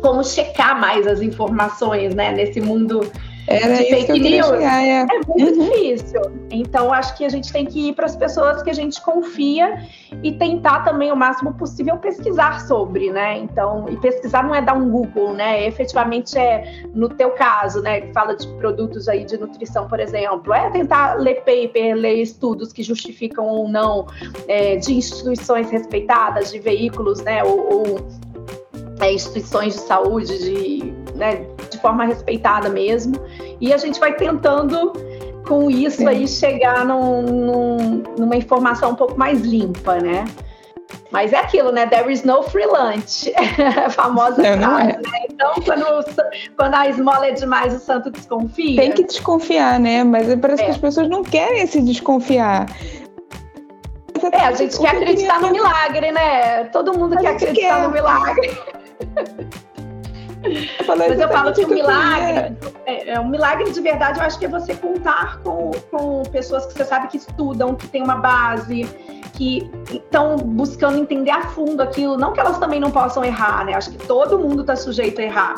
como 0.00 0.22
checar 0.22 0.78
mais 0.78 1.06
as 1.06 1.20
informações, 1.20 2.14
né, 2.14 2.30
nesse 2.32 2.60
mundo 2.60 3.00
era 3.46 3.76
de 3.76 3.84
fake 3.84 4.20
news. 4.20 4.46
Chegar, 4.46 4.82
é. 4.82 5.00
é. 5.00 5.06
muito 5.28 5.60
uhum. 5.60 5.70
difícil. 5.70 6.20
Então, 6.50 6.92
acho 6.92 7.16
que 7.16 7.24
a 7.24 7.28
gente 7.28 7.52
tem 7.52 7.66
que 7.66 7.88
ir 7.88 7.94
para 7.94 8.06
as 8.06 8.16
pessoas 8.16 8.62
que 8.62 8.70
a 8.70 8.72
gente 8.72 9.00
confia 9.00 9.86
e 10.22 10.32
tentar 10.32 10.80
também 10.80 11.12
o 11.12 11.16
máximo 11.16 11.54
possível 11.54 11.96
pesquisar 11.98 12.60
sobre, 12.66 13.10
né? 13.10 13.38
Então, 13.38 13.86
e 13.88 13.96
pesquisar 13.96 14.42
não 14.42 14.54
é 14.54 14.62
dar 14.62 14.74
um 14.74 14.90
Google, 14.90 15.32
né? 15.32 15.66
Efetivamente 15.66 16.38
é, 16.38 16.84
no 16.94 17.08
teu 17.08 17.30
caso, 17.30 17.80
né? 17.82 18.00
Que 18.00 18.12
fala 18.12 18.34
de 18.36 18.46
produtos 18.54 19.08
aí 19.08 19.24
de 19.24 19.36
nutrição, 19.38 19.88
por 19.88 20.00
exemplo, 20.00 20.52
é 20.52 20.70
tentar 20.70 21.14
ler 21.14 21.36
paper, 21.36 21.94
ler 21.96 22.22
estudos 22.22 22.72
que 22.72 22.82
justificam 22.82 23.46
ou 23.46 23.68
não 23.68 24.06
é, 24.48 24.76
de 24.76 24.94
instituições 24.94 25.70
respeitadas, 25.70 26.50
de 26.50 26.58
veículos, 26.58 27.22
né? 27.22 27.44
Ou, 27.44 27.72
ou 27.72 28.06
é, 29.00 29.12
instituições 29.12 29.74
de 29.74 29.80
saúde, 29.80 30.38
de, 30.38 30.92
né, 31.14 31.46
de 31.76 31.80
forma 31.82 32.04
respeitada 32.04 32.68
mesmo. 32.68 33.14
E 33.60 33.72
a 33.72 33.76
gente 33.76 34.00
vai 34.00 34.14
tentando, 34.14 34.92
com 35.46 35.70
isso 35.70 35.98
Sim. 35.98 36.08
aí, 36.08 36.28
chegar 36.28 36.84
num, 36.84 37.22
num, 37.22 38.02
numa 38.18 38.36
informação 38.36 38.90
um 38.90 38.94
pouco 38.94 39.16
mais 39.16 39.40
limpa, 39.40 39.98
né? 39.98 40.24
Mas 41.10 41.32
é 41.32 41.38
aquilo, 41.38 41.72
né? 41.72 41.86
There 41.86 42.12
is 42.12 42.24
no 42.24 42.42
free 42.42 42.66
lunch. 42.66 43.32
a 43.84 43.90
famosa 43.90 44.44
é, 44.46 44.56
frase, 44.56 44.90
é. 44.90 44.96
né? 44.96 45.26
Então, 45.30 45.54
quando, 45.64 46.04
quando 46.56 46.74
a 46.74 46.88
esmola 46.88 47.26
é 47.26 47.32
demais, 47.32 47.74
o 47.74 47.78
santo 47.78 48.10
desconfia. 48.10 48.80
Tem 48.80 48.92
que 48.92 49.04
desconfiar, 49.04 49.78
né? 49.78 50.02
Mas 50.02 50.34
parece 50.40 50.62
é. 50.62 50.66
que 50.66 50.70
as 50.72 50.78
pessoas 50.78 51.08
não 51.08 51.22
querem 51.22 51.66
se 51.66 51.80
desconfiar. 51.82 52.66
É, 54.32 54.40
a 54.40 54.52
gente 54.52 54.78
quer 54.78 54.96
acreditar 54.96 55.40
no 55.40 55.52
milagre, 55.52 56.10
né? 56.10 56.64
Todo 56.64 56.98
mundo 56.98 57.16
quer 57.18 57.28
acreditar 57.28 57.76
quer. 57.76 57.82
no 57.82 57.90
milagre. 57.90 58.58
Mas 60.96 61.20
eu 61.20 61.28
falo 61.28 61.52
que 61.52 61.64
o 61.64 61.68
milagre, 61.68 62.56
é, 62.86 63.10
é, 63.10 63.20
um 63.20 63.28
milagre 63.28 63.70
de 63.70 63.80
verdade, 63.80 64.18
eu 64.18 64.24
acho 64.24 64.38
que 64.38 64.44
é 64.44 64.48
você 64.48 64.74
contar 64.74 65.40
com, 65.42 65.70
com 65.90 66.22
pessoas 66.24 66.66
que 66.66 66.72
você 66.74 66.84
sabe 66.84 67.08
que 67.08 67.16
estudam, 67.16 67.74
que 67.74 67.88
tem 67.88 68.02
uma 68.02 68.16
base, 68.16 68.84
que 69.32 69.70
estão 69.90 70.36
buscando 70.36 70.98
entender 70.98 71.30
a 71.30 71.42
fundo 71.48 71.82
aquilo. 71.82 72.16
Não 72.16 72.32
que 72.32 72.40
elas 72.40 72.58
também 72.58 72.80
não 72.80 72.90
possam 72.90 73.24
errar, 73.24 73.64
né? 73.64 73.74
Acho 73.74 73.90
que 73.90 74.06
todo 74.06 74.38
mundo 74.38 74.62
está 74.62 74.76
sujeito 74.76 75.20
a 75.20 75.24
errar. 75.24 75.54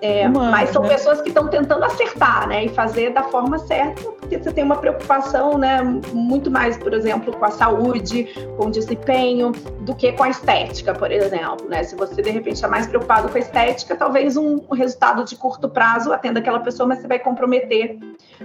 É, 0.00 0.26
mas 0.28 0.70
são 0.70 0.82
né? 0.82 0.88
pessoas 0.88 1.20
que 1.20 1.28
estão 1.28 1.48
tentando 1.48 1.84
acertar, 1.84 2.48
né? 2.48 2.64
E 2.64 2.68
fazer 2.68 3.10
da 3.10 3.22
forma 3.24 3.58
certa, 3.58 4.02
porque 4.02 4.38
você 4.38 4.52
tem 4.52 4.64
uma 4.64 4.76
preocupação, 4.76 5.56
né? 5.56 5.80
Muito 6.12 6.50
mais, 6.50 6.76
por 6.76 6.92
exemplo, 6.92 7.36
com 7.36 7.44
a 7.44 7.50
saúde, 7.50 8.24
com 8.56 8.66
o 8.66 8.70
desempenho, 8.70 9.52
do 9.80 9.94
que 9.94 10.12
com 10.12 10.24
a 10.24 10.28
estética, 10.28 10.92
por 10.92 11.10
exemplo, 11.10 11.68
né? 11.68 11.84
Se 11.84 11.94
você 11.94 12.20
de 12.20 12.30
repente 12.30 12.64
é 12.64 12.68
mais 12.68 12.86
preocupado 12.86 13.28
com 13.28 13.36
a 13.36 13.40
estética, 13.40 13.94
talvez 13.94 14.36
um 14.36 14.60
resultado 14.72 15.24
de 15.24 15.36
curto 15.36 15.68
prazo 15.68 16.12
atenda 16.12 16.40
aquela 16.40 16.60
pessoa, 16.60 16.88
mas 16.88 16.98
você 16.98 17.06
vai 17.06 17.18
comprometer 17.18 17.98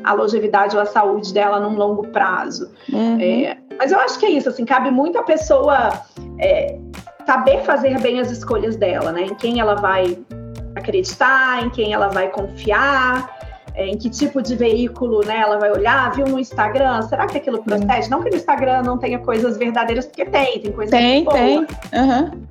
a 0.04 0.14
longevidade 0.14 0.76
ou 0.76 0.82
a 0.82 0.86
saúde 0.86 1.34
dela 1.34 1.60
num 1.60 1.76
longo 1.76 2.08
prazo. 2.10 2.72
Uhum. 2.92 3.20
É, 3.20 3.58
mas 3.78 3.92
eu 3.92 4.00
acho 4.00 4.20
que 4.20 4.26
é 4.26 4.30
isso, 4.30 4.50
assim, 4.50 4.66
cabe 4.66 4.92
muito 4.92 5.18
a 5.18 5.24
pessoa 5.24 5.92
é, 6.40 6.78
saber 7.26 7.62
fazer 7.64 8.00
bem 8.00 8.20
as 8.20 8.32
escolhas 8.32 8.76
dela, 8.76 9.12
né? 9.12 9.24
Em 9.24 9.36
quem 9.36 9.60
ela 9.60 9.76
vai 9.76 10.18
acreditar, 10.88 11.64
em 11.64 11.70
quem 11.70 11.94
ela 11.94 12.08
vai 12.08 12.30
confiar, 12.30 13.38
é, 13.76 13.86
em 13.88 13.98
que 13.98 14.10
tipo 14.10 14.42
de 14.42 14.56
veículo 14.56 15.26
né, 15.26 15.40
ela 15.40 15.60
vai 15.60 15.72
olhar, 15.72 16.12
viu 16.14 16.26
no 16.26 16.40
Instagram, 16.40 17.02
será 17.04 17.28
que 17.28 17.38
aquilo 17.38 17.62
protege? 17.62 18.10
Não 18.10 18.24
que 18.24 18.30
no 18.30 18.36
Instagram 18.36 18.82
não 18.84 18.98
tenha 18.98 19.20
coisas 19.20 19.58
verdadeiras, 19.58 20.06
porque 20.06 20.26
tem, 20.26 20.60
tem 20.60 20.72
coisas 20.72 20.92
Tem, 20.92 21.24
boas. 21.24 21.38
tem. 21.38 21.58
Uhum. 21.60 22.48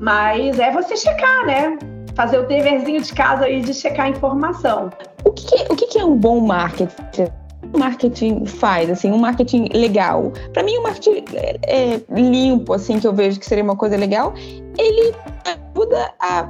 Mas 0.00 0.58
é 0.58 0.70
você 0.72 0.96
checar, 0.96 1.44
né? 1.44 1.78
Fazer 2.14 2.38
o 2.38 2.46
deverzinho 2.46 3.00
de 3.00 3.12
casa 3.12 3.44
aí 3.44 3.60
de 3.60 3.74
checar 3.74 4.06
a 4.06 4.08
informação. 4.08 4.90
O 5.24 5.32
que, 5.32 5.66
o 5.70 5.76
que 5.76 5.98
é 5.98 6.04
um 6.04 6.16
bom 6.16 6.40
marketing? 6.40 7.30
marketing 7.76 8.46
faz, 8.46 8.90
assim, 8.90 9.12
um 9.12 9.18
marketing 9.18 9.68
legal. 9.74 10.32
Para 10.52 10.62
mim, 10.62 10.76
o 10.76 10.80
um 10.80 10.82
marketing 10.84 11.24
é, 11.34 11.58
é, 11.62 12.00
limpo, 12.10 12.72
assim, 12.72 12.98
que 12.98 13.06
eu 13.06 13.12
vejo 13.12 13.38
que 13.38 13.46
seria 13.46 13.62
uma 13.62 13.76
coisa 13.76 13.96
legal, 13.96 14.34
ele 14.78 15.14
ajuda 15.44 16.10
a 16.18 16.48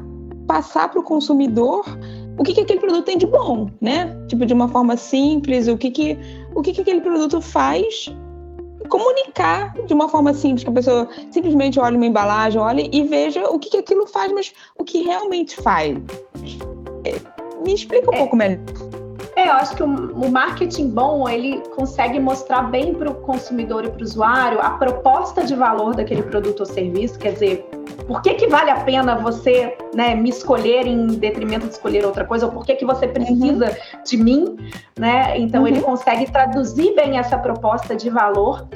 passar 0.50 0.88
para 0.88 0.98
o 0.98 1.02
consumidor 1.04 1.84
o 2.36 2.42
que, 2.42 2.52
que 2.52 2.62
aquele 2.62 2.80
produto 2.80 3.04
tem 3.04 3.16
de 3.16 3.24
bom, 3.26 3.70
né? 3.80 4.16
Tipo, 4.26 4.44
de 4.44 4.52
uma 4.52 4.66
forma 4.66 4.96
simples, 4.96 5.68
o 5.68 5.78
que, 5.78 5.92
que, 5.92 6.18
o 6.56 6.60
que, 6.60 6.72
que 6.72 6.80
aquele 6.80 7.00
produto 7.00 7.40
faz 7.40 8.12
comunicar 8.88 9.72
de 9.86 9.94
uma 9.94 10.08
forma 10.08 10.34
simples, 10.34 10.64
que 10.64 10.70
a 10.70 10.72
pessoa 10.72 11.08
simplesmente 11.30 11.78
olhe 11.78 11.96
uma 11.96 12.06
embalagem, 12.06 12.60
olhe 12.60 12.90
e 12.92 13.04
veja 13.04 13.48
o 13.48 13.60
que, 13.60 13.70
que 13.70 13.76
aquilo 13.76 14.08
faz, 14.08 14.32
mas 14.32 14.52
o 14.76 14.82
que 14.82 15.02
realmente 15.02 15.54
faz. 15.54 15.96
É, 17.04 17.14
me 17.64 17.72
explica 17.72 18.10
um 18.10 18.14
é. 18.14 18.18
pouco 18.18 18.34
melhor. 18.34 18.58
É, 19.36 19.46
eu 19.46 19.52
acho 19.52 19.76
que 19.76 19.84
o, 19.84 19.86
o 19.86 20.32
marketing 20.32 20.88
bom 20.88 21.28
ele 21.28 21.62
consegue 21.76 22.18
mostrar 22.18 22.62
bem 22.62 22.92
para 22.92 23.08
o 23.08 23.14
consumidor 23.14 23.84
e 23.84 23.90
para 23.90 24.00
o 24.00 24.02
usuário 24.02 24.60
a 24.60 24.70
proposta 24.70 25.44
de 25.44 25.54
valor 25.54 25.94
daquele 25.94 26.24
produto 26.24 26.60
ou 26.60 26.66
serviço, 26.66 27.16
quer 27.20 27.34
dizer, 27.34 27.70
por 28.10 28.22
que, 28.22 28.34
que 28.34 28.48
vale 28.48 28.72
a 28.72 28.80
pena 28.80 29.14
você 29.14 29.78
né, 29.94 30.16
me 30.16 30.30
escolher 30.30 30.84
em 30.84 31.06
detrimento 31.06 31.68
de 31.68 31.74
escolher 31.74 32.04
outra 32.04 32.24
coisa, 32.24 32.46
ou 32.46 32.50
por 32.50 32.66
que, 32.66 32.74
que 32.74 32.84
você 32.84 33.06
precisa 33.06 33.66
uhum. 33.66 34.02
de 34.04 34.16
mim, 34.16 34.56
né? 34.98 35.38
Então 35.38 35.60
uhum. 35.60 35.68
ele 35.68 35.80
consegue 35.80 36.28
traduzir 36.28 36.92
bem 36.96 37.18
essa 37.18 37.38
proposta 37.38 37.94
de 37.94 38.10
valor 38.10 38.66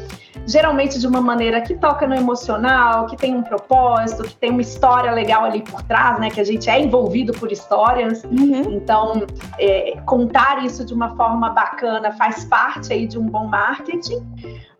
geralmente 0.46 0.98
de 0.98 1.06
uma 1.06 1.20
maneira 1.20 1.60
que 1.60 1.74
toca 1.74 2.06
no 2.06 2.14
emocional, 2.14 3.06
que 3.06 3.16
tem 3.16 3.34
um 3.34 3.42
propósito, 3.42 4.24
que 4.24 4.36
tem 4.36 4.50
uma 4.50 4.60
história 4.60 5.10
legal 5.10 5.44
ali 5.44 5.62
por 5.62 5.82
trás, 5.82 6.18
né? 6.18 6.30
Que 6.30 6.40
a 6.40 6.44
gente 6.44 6.68
é 6.68 6.80
envolvido 6.80 7.32
por 7.32 7.50
histórias. 7.50 8.22
Uhum. 8.24 8.72
Então, 8.72 9.26
é, 9.58 9.96
contar 10.04 10.64
isso 10.64 10.84
de 10.84 10.92
uma 10.92 11.16
forma 11.16 11.50
bacana 11.50 12.12
faz 12.12 12.44
parte 12.44 12.92
aí 12.92 13.06
de 13.06 13.18
um 13.18 13.26
bom 13.26 13.46
marketing. 13.46 14.26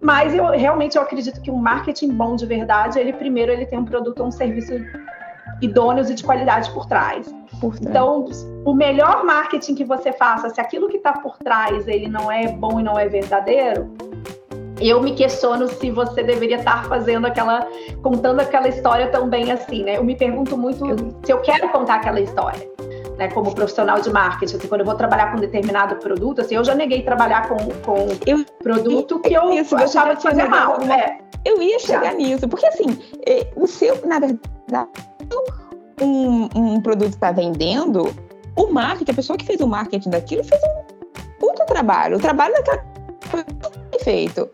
Mas 0.01 0.35
eu 0.35 0.49
realmente 0.51 0.97
eu 0.97 1.03
acredito 1.03 1.41
que 1.41 1.51
um 1.51 1.57
marketing 1.57 2.11
bom 2.13 2.37
de 2.37 2.45
verdade, 2.45 2.99
ele 2.99 3.13
primeiro 3.13 3.51
ele 3.51 3.65
tem 3.65 3.79
um 3.79 3.85
produto 3.85 4.21
ou 4.21 4.27
um 4.27 4.31
serviço 4.31 4.75
idôneos 5.63 6.11
e 6.11 6.15
de 6.15 6.23
qualidade 6.23 6.71
por 6.73 6.87
trás. 6.87 7.33
por 7.61 7.79
trás. 7.79 7.87
Então, 7.89 8.27
o 8.65 8.75
melhor 8.75 9.25
marketing 9.25 9.75
que 9.75 9.85
você 9.85 10.13
faça, 10.13 10.51
se 10.51 10.61
aquilo 10.61 10.89
que 10.89 10.99
está 10.99 11.13
por 11.13 11.39
trás 11.39 11.89
ele 11.89 12.09
não 12.09 12.31
é 12.31 12.49
bom 12.49 12.81
e 12.81 12.83
não 12.83 12.99
é 12.99 13.09
verdadeiro, 13.09 13.91
eu 14.81 15.01
me 15.03 15.15
questiono 15.15 15.69
se 15.69 15.91
você 15.91 16.23
deveria 16.23 16.57
estar 16.57 16.85
fazendo 16.87 17.27
aquela, 17.27 17.67
contando 18.03 18.41
aquela 18.41 18.69
história 18.69 19.09
tão 19.09 19.29
bem 19.29 19.53
assim, 19.53 19.85
né? 19.85 19.97
Eu 19.97 20.05
me 20.05 20.17
pergunto 20.17 20.57
muito 20.57 20.85
se 21.25 21.33
eu 21.33 21.41
quero 21.41 21.69
contar 21.71 21.97
aquela 21.97 22.21
história. 22.21 22.73
Né, 23.17 23.29
como 23.29 23.55
profissional 23.55 24.01
de 24.01 24.11
marketing, 24.11 24.57
assim, 24.57 24.67
quando 24.67 24.81
eu 24.81 24.87
vou 24.87 24.97
trabalhar 24.97 25.31
com 25.31 25.37
um 25.37 25.41
determinado 25.41 25.95
produto, 26.01 26.41
assim, 26.41 26.57
eu 26.57 26.65
já 26.65 26.75
neguei 26.75 27.01
trabalhar 27.03 27.49
com, 27.49 27.57
com 27.57 28.09
eu, 28.27 28.45
produto 28.61 29.21
que 29.21 29.33
eu 29.33 29.53
isso, 29.53 29.77
achava 29.77 30.17
que 30.17 30.23
fazia 30.25 30.49
mal. 30.49 30.81
É. 30.83 31.19
Eu 31.45 31.63
ia 31.63 31.79
chegar 31.79 32.11
já. 32.11 32.15
nisso, 32.15 32.49
porque 32.49 32.67
assim, 32.67 32.99
é, 33.25 33.47
o 33.55 33.69
seu, 33.69 34.05
na 34.05 34.19
verdade, 34.19 34.91
um, 36.03 36.49
um 36.57 36.81
produto 36.81 37.11
está 37.11 37.31
vendendo, 37.31 38.13
o 38.57 38.67
marketing, 38.67 39.13
a 39.13 39.15
pessoa 39.15 39.37
que 39.37 39.45
fez 39.45 39.61
o 39.61 39.67
marketing 39.69 40.11
daquilo 40.11 40.43
fez 40.43 40.61
um 40.65 41.39
puta 41.39 41.65
trabalho. 41.67 42.17
O 42.17 42.21
trabalho 42.21 42.53
daquela 42.55 42.85
foi 43.21 43.45
feito. 44.03 44.51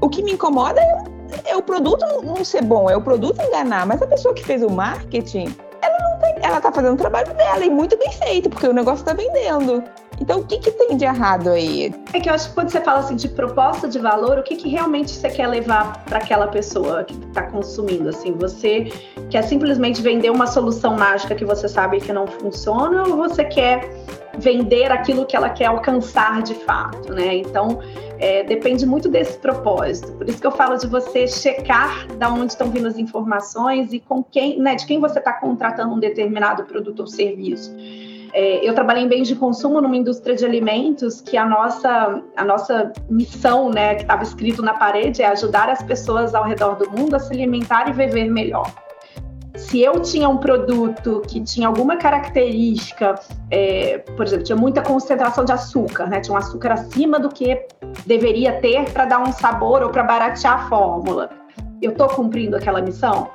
O 0.00 0.08
que 0.08 0.22
me 0.22 0.32
incomoda 0.32 0.80
é, 0.80 1.50
é 1.50 1.56
o 1.56 1.62
produto 1.62 2.04
não, 2.22 2.44
ser 2.44 2.62
bom, 2.62 2.90
é 2.90 2.96
o 2.96 3.00
produto 3.00 3.40
enganar. 3.40 3.86
Mas 3.86 4.02
a 4.02 4.06
pessoa 4.06 4.34
que 4.34 4.44
fez 4.44 4.62
o 4.62 4.70
marketing, 4.70 5.54
ela 5.80 5.98
não 5.98 6.18
tem, 6.18 6.34
ela 6.42 6.60
tá 6.60 6.72
fazendo 6.72 6.94
o 6.94 6.96
trabalho 6.96 7.32
dela 7.34 7.64
e 7.64 7.70
muito 7.70 7.96
bem 7.98 8.12
feito, 8.12 8.50
porque 8.50 8.66
o 8.66 8.72
negócio 8.72 9.04
tá 9.04 9.12
vendendo. 9.12 9.82
Então, 10.20 10.40
o 10.40 10.44
que, 10.44 10.58
que 10.58 10.70
tem 10.70 10.96
de 10.96 11.04
errado 11.04 11.50
aí? 11.50 11.92
É 12.12 12.20
que 12.20 12.28
eu 12.28 12.34
acho 12.34 12.48
que 12.48 12.54
quando 12.54 12.70
você 12.70 12.80
fala 12.80 13.00
assim 13.00 13.16
de 13.16 13.28
proposta 13.28 13.88
de 13.88 13.98
valor, 13.98 14.38
o 14.38 14.42
que, 14.42 14.56
que 14.56 14.68
realmente 14.68 15.10
você 15.10 15.28
quer 15.28 15.48
levar 15.48 16.04
para 16.04 16.18
aquela 16.18 16.46
pessoa 16.46 17.04
que 17.04 17.14
está 17.14 17.42
consumindo? 17.42 18.08
Assim, 18.08 18.32
você 18.32 18.92
quer 19.30 19.42
simplesmente 19.42 20.00
vender 20.00 20.30
uma 20.30 20.46
solução 20.46 20.96
mágica 20.96 21.34
que 21.34 21.44
você 21.44 21.68
sabe 21.68 22.00
que 22.00 22.12
não 22.12 22.26
funciona, 22.26 23.02
ou 23.08 23.16
você 23.16 23.44
quer 23.44 23.90
vender 24.38 24.90
aquilo 24.90 25.24
que 25.26 25.36
ela 25.36 25.48
quer 25.48 25.66
alcançar 25.66 26.42
de 26.42 26.54
fato, 26.54 27.12
né? 27.12 27.34
Então, 27.36 27.80
é, 28.18 28.42
depende 28.42 28.86
muito 28.86 29.08
desse 29.08 29.38
propósito. 29.38 30.12
Por 30.12 30.28
isso 30.28 30.40
que 30.40 30.46
eu 30.46 30.52
falo 30.52 30.76
de 30.76 30.86
você 30.86 31.26
checar 31.26 32.06
da 32.16 32.28
onde 32.28 32.52
estão 32.52 32.70
vindo 32.70 32.86
as 32.86 32.98
informações 32.98 33.92
e 33.92 34.00
com 34.00 34.22
quem, 34.22 34.58
né, 34.58 34.74
de 34.74 34.86
quem 34.86 35.00
você 35.00 35.18
está 35.18 35.32
contratando 35.32 35.94
um 35.94 35.98
determinado 35.98 36.64
produto 36.64 37.00
ou 37.00 37.06
serviço. 37.06 37.74
É, 38.32 38.68
eu 38.68 38.74
trabalhei 38.74 39.04
em 39.04 39.08
bens 39.08 39.28
de 39.28 39.36
consumo 39.36 39.80
numa 39.80 39.96
indústria 39.96 40.34
de 40.34 40.44
alimentos 40.44 41.20
que 41.20 41.36
a 41.36 41.44
nossa, 41.44 42.20
a 42.36 42.44
nossa 42.44 42.92
missão, 43.08 43.70
né, 43.70 43.94
que 43.94 44.02
estava 44.02 44.24
escrito 44.24 44.60
na 44.60 44.74
parede, 44.74 45.22
é 45.22 45.26
ajudar 45.26 45.68
as 45.68 45.82
pessoas 45.84 46.34
ao 46.34 46.42
redor 46.42 46.74
do 46.74 46.90
mundo 46.90 47.14
a 47.14 47.20
se 47.20 47.32
alimentar 47.32 47.88
e 47.88 47.92
viver 47.92 48.28
melhor. 48.28 48.66
Se 49.56 49.80
eu 49.80 50.00
tinha 50.00 50.28
um 50.28 50.36
produto 50.36 51.22
que 51.28 51.40
tinha 51.40 51.68
alguma 51.68 51.96
característica, 51.96 53.14
é, 53.50 53.98
por 53.98 54.26
exemplo, 54.26 54.44
tinha 54.44 54.56
muita 54.56 54.82
concentração 54.82 55.44
de 55.44 55.52
açúcar, 55.52 56.06
né? 56.06 56.20
Tinha 56.20 56.34
um 56.34 56.38
açúcar 56.38 56.72
acima 56.72 57.18
do 57.18 57.28
que 57.28 57.64
deveria 58.04 58.60
ter 58.60 58.90
para 58.90 59.04
dar 59.04 59.20
um 59.20 59.32
sabor 59.32 59.82
ou 59.82 59.90
para 59.90 60.02
baratear 60.02 60.64
a 60.64 60.68
fórmula. 60.68 61.30
Eu 61.80 61.92
estou 61.92 62.08
cumprindo 62.08 62.56
aquela 62.56 62.80
missão? 62.80 63.30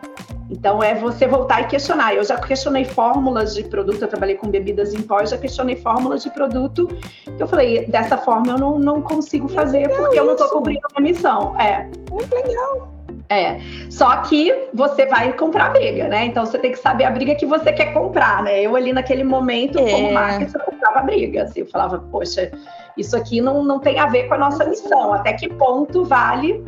Então 0.49 0.81
é 0.83 0.95
você 0.95 1.27
voltar 1.27 1.61
e 1.61 1.67
questionar. 1.67 2.13
Eu 2.15 2.23
já 2.23 2.37
questionei 2.37 2.83
fórmulas 2.83 3.53
de 3.53 3.63
produto, 3.63 4.01
eu 4.01 4.07
trabalhei 4.07 4.35
com 4.35 4.49
bebidas 4.49 4.93
em 4.93 5.01
pó, 5.01 5.23
já 5.23 5.37
questionei 5.37 5.75
fórmulas 5.75 6.23
de 6.23 6.31
produto 6.31 6.87
que 6.87 7.41
eu 7.41 7.47
falei, 7.47 7.85
dessa 7.85 8.17
forma 8.17 8.51
eu 8.51 8.57
não, 8.57 8.79
não 8.79 9.01
consigo 9.01 9.47
fazer 9.47 9.87
porque 9.95 10.19
eu 10.19 10.25
não 10.25 10.33
estou 10.33 10.49
cumprindo 10.49 10.81
a 10.83 10.99
minha 10.99 11.13
missão. 11.13 11.57
É. 11.59 11.89
Muito 12.09 12.33
legal. 12.33 12.98
É, 13.31 13.59
só 13.91 14.17
que 14.23 14.51
você 14.73 15.05
vai 15.05 15.31
comprar 15.33 15.69
briga, 15.69 16.07
né? 16.07 16.25
Então 16.25 16.45
você 16.45 16.57
tem 16.57 16.71
que 16.71 16.79
saber 16.79 17.03
a 17.03 17.11
briga 17.11 17.35
que 17.35 17.45
você 17.45 17.71
quer 17.71 17.93
comprar, 17.93 18.41
né? 18.41 18.61
Eu 18.61 18.75
ali 18.75 18.91
naquele 18.91 19.23
momento, 19.23 19.77
é. 19.77 19.91
como 19.91 20.11
marketing, 20.11 20.57
eu 20.57 20.65
comprava 20.65 21.01
briga. 21.01 21.43
Assim, 21.43 21.59
eu 21.59 21.67
falava, 21.67 21.99
poxa, 22.11 22.51
isso 22.97 23.15
aqui 23.15 23.39
não, 23.39 23.63
não 23.63 23.79
tem 23.79 23.99
a 23.99 24.07
ver 24.07 24.27
com 24.27 24.33
a 24.33 24.37
nossa 24.37 24.65
missão. 24.65 25.13
Até 25.13 25.33
que 25.33 25.47
ponto 25.47 26.03
vale 26.03 26.63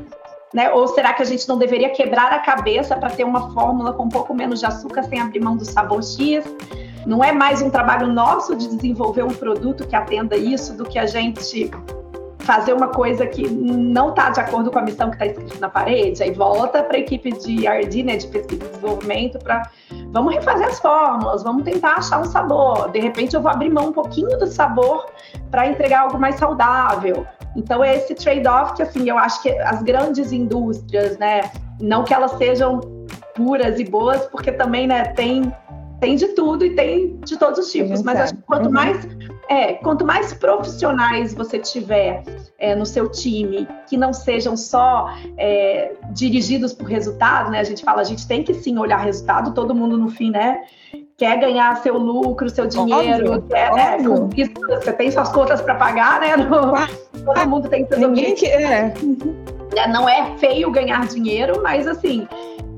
né? 0.54 0.72
Ou 0.72 0.88
será 0.88 1.14
que 1.14 1.22
a 1.22 1.26
gente 1.26 1.48
não 1.48 1.58
deveria 1.58 1.90
quebrar 1.90 2.32
a 2.32 2.40
cabeça 2.40 2.96
para 2.96 3.10
ter 3.10 3.24
uma 3.24 3.52
fórmula 3.54 3.94
com 3.94 4.04
um 4.04 4.10
pouco 4.10 4.34
menos 4.34 4.60
de 4.60 4.66
açúcar 4.66 5.04
sem 5.04 5.20
abrir 5.20 5.40
mão 5.40 5.56
do 5.56 5.66
sabor 5.66 6.04
X? 6.04 6.44
Não 7.06 7.24
é 7.24 7.32
mais 7.32 7.62
um 7.62 7.70
trabalho 7.70 8.08
nosso 8.08 8.56
de 8.56 8.68
desenvolver 8.68 9.24
um 9.24 9.34
produto 9.34 9.88
que 9.88 9.96
atenda 9.96 10.36
isso 10.36 10.76
do 10.76 10.84
que 10.84 11.00
a 11.00 11.06
gente 11.06 11.72
fazer 12.42 12.74
uma 12.74 12.88
coisa 12.88 13.26
que 13.26 13.50
não 13.50 14.10
está 14.10 14.30
de 14.30 14.40
acordo 14.40 14.72
com 14.72 14.80
a 14.80 14.82
missão 14.82 15.10
que 15.10 15.16
está 15.16 15.26
escrita 15.26 15.60
na 15.60 15.70
parede, 15.70 16.22
aí 16.24 16.32
volta 16.32 16.84
para 16.84 16.98
a 16.98 17.00
equipe 17.00 17.32
de 17.32 17.68
R&D, 17.68 18.04
né, 18.04 18.18
de 18.18 18.28
pesquisa 18.28 18.64
e 18.64 18.68
desenvolvimento, 18.68 19.40
para 19.40 19.70
vamos 20.12 20.34
refazer 20.34 20.68
as 20.68 20.80
fórmulas, 20.80 21.44
vamos 21.44 21.64
tentar 21.64 21.96
achar 21.96 22.20
um 22.20 22.26
sabor. 22.26 22.90
De 22.92 23.00
repente 23.00 23.36
eu 23.36 23.42
vou 23.42 23.52
abrir 23.52 23.70
mão 23.70 23.88
um 23.88 23.94
pouquinho 23.94 24.38
do 24.38 24.48
sabor 24.48 25.06
para 25.50 25.68
entregar 25.68 26.02
algo 26.02 26.20
mais 26.20 26.36
saudável. 26.36 27.26
Então 27.56 27.84
é 27.84 27.98
esse 27.98 28.16
trade-off 28.16 28.74
que 28.74 28.82
assim 28.82 29.10
eu 29.10 29.18
acho 29.18 29.42
que 29.42 29.50
as 29.50 29.82
grandes 29.84 30.32
indústrias, 30.32 31.18
né, 31.18 31.52
não 31.80 32.04
que 32.04 32.14
elas 32.14 32.32
sejam 32.34 32.80
puras 33.36 33.80
e 33.80 33.84
boas, 33.84 34.26
porque 34.28 34.52
também 34.52 34.88
né, 34.88 35.06
tem 35.14 35.52
tem 36.02 36.16
de 36.16 36.30
tudo 36.30 36.66
e 36.66 36.76
tem 36.76 37.20
de 37.24 37.38
todos 37.38 37.60
os 37.60 37.72
tipos. 37.72 38.02
Mas 38.02 38.20
acho 38.20 38.36
que 38.36 38.42
quanto 38.42 38.66
uhum. 38.66 38.72
mais 38.72 39.08
é, 39.50 39.74
quanto 39.74 40.06
mais 40.06 40.34
profissionais 40.34 41.34
você 41.34 41.60
tiver 41.60 42.24
é, 42.58 42.76
no 42.76 42.86
seu 42.86 43.10
time, 43.10 43.68
que 43.88 43.98
não 43.98 44.14
sejam 44.14 44.56
só 44.56 45.10
é, 45.38 45.94
dirigidos 46.12 46.74
por 46.74 46.88
resultado, 46.88 47.52
né? 47.52 47.60
A 47.60 47.64
gente 47.64 47.84
fala, 47.84 48.02
a 48.02 48.06
gente 48.06 48.28
tem 48.28 48.44
que 48.44 48.54
sim 48.54 48.78
olhar 48.78 48.98
resultado, 48.98 49.54
todo 49.54 49.76
mundo 49.76 49.98
no 49.98 50.10
fim, 50.10 50.32
né? 50.32 50.62
Quer 51.18 51.40
ganhar 51.40 51.76
seu 51.78 51.98
lucro, 51.98 52.50
seu 52.50 52.66
dinheiro, 52.66 53.34
óbvio, 53.34 53.50
quer, 53.50 53.74
né? 53.74 53.98
Você 54.70 54.94
tem 54.94 55.12
suas 55.12 55.30
contas 55.30 55.62
para 55.62 55.76
pagar, 55.76 56.20
né? 56.20 56.38
No, 56.38 56.74
todo 57.26 57.50
mundo 57.50 57.70
tem 57.70 57.86
seus 57.88 58.00
Ninguém 58.00 58.36
que, 58.36 58.46
é. 58.46 58.94
Não 59.90 60.08
é 60.08 60.38
feio 60.38 60.70
ganhar 60.72 61.08
dinheiro, 61.08 61.62
mas 61.64 61.88
assim, 61.88 62.28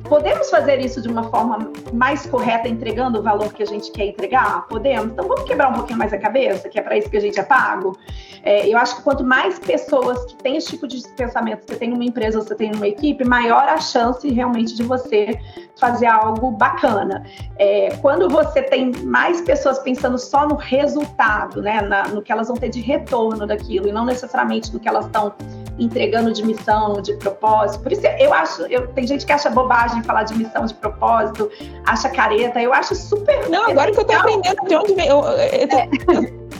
Podemos 0.04 0.50
fazer 0.50 0.80
isso 0.80 1.02
de 1.02 1.08
uma 1.08 1.24
forma 1.24 1.72
mais 1.94 2.26
correta, 2.26 2.68
entregando 2.68 3.20
o 3.20 3.24
valor 3.24 3.54
que 3.54 3.64
a 3.64 3.66
gente 3.66 3.92
quer 3.92 4.08
entregar? 4.08 4.68
Podemos. 4.68 5.14
Então 5.14 5.28
vamos 5.28 5.44
quebrar 5.44 5.70
um 5.70 5.74
pouquinho 5.74 5.98
mais 5.98 6.12
a 6.12 6.18
cabeça, 6.18 6.68
que 6.68 6.78
é 6.78 6.82
para 6.82 6.98
isso 6.98 7.10
que 7.10 7.18
a 7.18 7.22
gente 7.22 7.40
é 7.40 7.44
pago. 7.44 7.98
É, 8.44 8.68
eu 8.68 8.78
acho 8.78 8.98
que 8.98 9.02
quanto 9.02 9.24
mais 9.24 9.58
pessoas 9.60 10.26
que 10.26 10.36
têm 10.36 10.58
esse 10.58 10.68
tipo 10.68 10.88
de 10.88 11.02
pensamento, 11.16 11.66
você 11.66 11.78
tem 11.78 11.90
numa 11.90 12.04
empresa, 12.04 12.42
você 12.42 12.54
tem 12.54 12.72
numa 12.72 12.88
equipe, 12.88 13.24
maior 13.24 13.64
a 13.64 13.80
chance 13.80 14.30
realmente 14.30 14.76
de 14.76 14.84
você 14.84 15.40
fazer 15.80 16.08
algo 16.08 16.52
bacana. 16.52 17.24
É, 17.58 17.96
quando 18.02 18.28
você 18.30 18.62
tem 18.62 18.92
mais 19.04 19.40
pessoas 19.42 19.80
pensando 19.80 20.18
só 20.18 20.46
no 20.46 20.56
resultado, 20.56 21.62
né, 21.62 21.82
na, 21.82 22.10
no 22.10 22.22
que 22.22 22.32
elas 22.32 22.50
vão 22.50 22.58
ter 22.58 22.70
de 22.70 22.82
retorno 22.82 23.48
daquilo, 23.48 23.88
e 23.88 23.92
não 23.94 24.06
necessariamente 24.06 24.74
no 24.74 24.80
que 24.80 24.90
elas 24.90 25.06
estão 25.06 25.34
entregando 25.80 26.32
de 26.32 26.46
missão, 26.46 27.02
de 27.02 27.14
propósito. 27.14 27.82
Por 27.82 27.92
isso 27.92 28.06
eu 28.20 28.34
acho, 28.34 28.64
eu, 28.64 28.88
tem 28.88 29.08
gente 29.08 29.26
que 29.26 29.32
acha 29.32 29.50
bobagem 29.50 30.04
falar 30.04 30.24
de 30.24 30.36
missão, 30.36 30.66
de 30.66 30.74
propósito, 30.74 31.50
acha 31.86 32.10
careta. 32.10 32.62
Eu 32.62 32.74
acho 32.74 32.96
super. 32.96 33.50
Não, 33.50 33.70
agora 33.70 33.92
que 33.92 34.00
eu 34.00 34.06
tô 34.06 34.14
aprendendo 34.14 34.68
de 34.68 34.76
onde 34.76 34.94
vem. 34.94 35.08
Eu, 35.08 35.24
eu 35.24 35.68
tô... 35.68 35.78
é. 35.78 35.90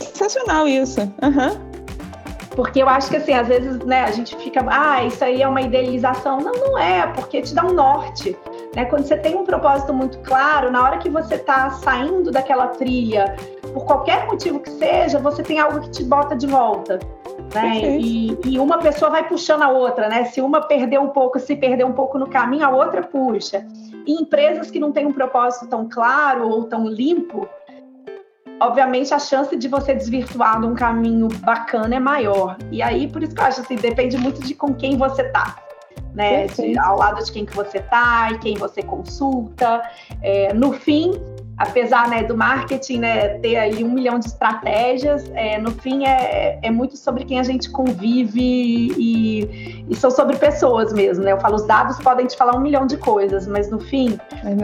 Sensacional 0.00 0.66
isso. 0.66 1.00
Uhum. 1.00 1.74
Porque 2.54 2.80
eu 2.80 2.88
acho 2.88 3.10
que 3.10 3.16
assim, 3.16 3.32
às 3.32 3.48
vezes, 3.48 3.78
né, 3.80 4.04
a 4.04 4.12
gente 4.12 4.36
fica, 4.36 4.64
ah, 4.68 5.04
isso 5.04 5.24
aí 5.24 5.42
é 5.42 5.48
uma 5.48 5.60
idealização. 5.60 6.40
Não, 6.40 6.52
não 6.52 6.78
é, 6.78 7.06
porque 7.08 7.42
te 7.42 7.54
dá 7.54 7.64
um 7.64 7.72
norte. 7.72 8.36
Né? 8.74 8.84
Quando 8.84 9.06
você 9.06 9.16
tem 9.16 9.34
um 9.34 9.44
propósito 9.44 9.92
muito 9.92 10.18
claro, 10.18 10.70
na 10.70 10.82
hora 10.82 10.98
que 10.98 11.10
você 11.10 11.34
está 11.34 11.70
saindo 11.70 12.30
daquela 12.30 12.68
trilha, 12.68 13.36
por 13.72 13.84
qualquer 13.84 14.26
motivo 14.26 14.60
que 14.60 14.70
seja, 14.70 15.18
você 15.18 15.42
tem 15.42 15.58
algo 15.58 15.80
que 15.80 15.90
te 15.90 16.04
bota 16.04 16.36
de 16.36 16.46
volta. 16.46 17.00
Né? 17.54 17.98
E, 17.98 18.36
e, 18.46 18.58
uma 18.58 18.78
pessoa 18.78 19.10
vai 19.10 19.28
puxando 19.28 19.62
a 19.62 19.68
outra, 19.68 20.08
né? 20.08 20.24
Se 20.24 20.40
uma 20.40 20.60
perder 20.60 20.98
um 20.98 21.08
pouco, 21.08 21.38
se 21.38 21.54
perder 21.54 21.84
um 21.84 21.92
pouco 21.92 22.18
no 22.18 22.26
caminho, 22.26 22.66
a 22.66 22.70
outra 22.70 23.02
puxa. 23.02 23.64
E 24.04 24.20
empresas 24.20 24.70
que 24.70 24.80
não 24.80 24.90
têm 24.90 25.06
um 25.06 25.12
propósito 25.12 25.68
tão 25.68 25.88
claro 25.88 26.48
ou 26.48 26.64
tão 26.64 26.88
limpo, 26.88 27.48
obviamente 28.60 29.14
a 29.14 29.18
chance 29.20 29.54
de 29.56 29.68
você 29.68 29.94
desvirtuar 29.94 30.60
de 30.60 30.66
um 30.66 30.74
caminho 30.74 31.28
bacana 31.40 31.94
é 31.94 32.00
maior. 32.00 32.56
E 32.72 32.82
aí, 32.82 33.06
por 33.06 33.22
isso 33.22 33.34
que 33.34 33.40
eu 33.40 33.46
acho 33.46 33.60
assim, 33.60 33.76
depende 33.76 34.18
muito 34.18 34.40
de 34.40 34.54
com 34.54 34.74
quem 34.74 34.96
você 34.96 35.24
tá. 35.30 35.56
Né, 36.12 36.46
de, 36.46 36.78
ao 36.78 36.96
lado 36.96 37.24
de 37.24 37.32
quem 37.32 37.44
que 37.44 37.56
você 37.56 37.80
tá 37.80 38.30
e 38.30 38.38
quem 38.38 38.54
você 38.54 38.82
consulta. 38.82 39.82
É, 40.22 40.52
no 40.54 40.72
fim, 40.72 41.10
apesar 41.56 42.08
né, 42.08 42.22
do 42.22 42.36
marketing 42.36 42.98
né, 42.98 43.28
ter 43.38 43.56
aí 43.56 43.84
um 43.84 43.90
milhão 43.90 44.18
de 44.18 44.26
estratégias, 44.26 45.30
é, 45.34 45.58
no 45.58 45.70
fim 45.70 46.04
é, 46.04 46.58
é 46.60 46.70
muito 46.70 46.96
sobre 46.96 47.24
quem 47.24 47.38
a 47.38 47.42
gente 47.42 47.70
convive 47.70 48.40
e, 48.40 49.84
e, 49.88 49.94
são 49.94 50.10
sobre 50.10 50.36
pessoas 50.36 50.92
mesmo. 50.92 51.24
Né? 51.24 51.32
Eu 51.32 51.40
falo, 51.40 51.54
os 51.54 51.66
dados 51.66 51.98
podem 51.98 52.26
te 52.26 52.36
falar 52.36 52.56
um 52.56 52.60
milhão 52.60 52.86
de 52.86 52.96
coisas, 52.96 53.46
mas 53.46 53.70
no 53.70 53.78
fim 53.78 54.18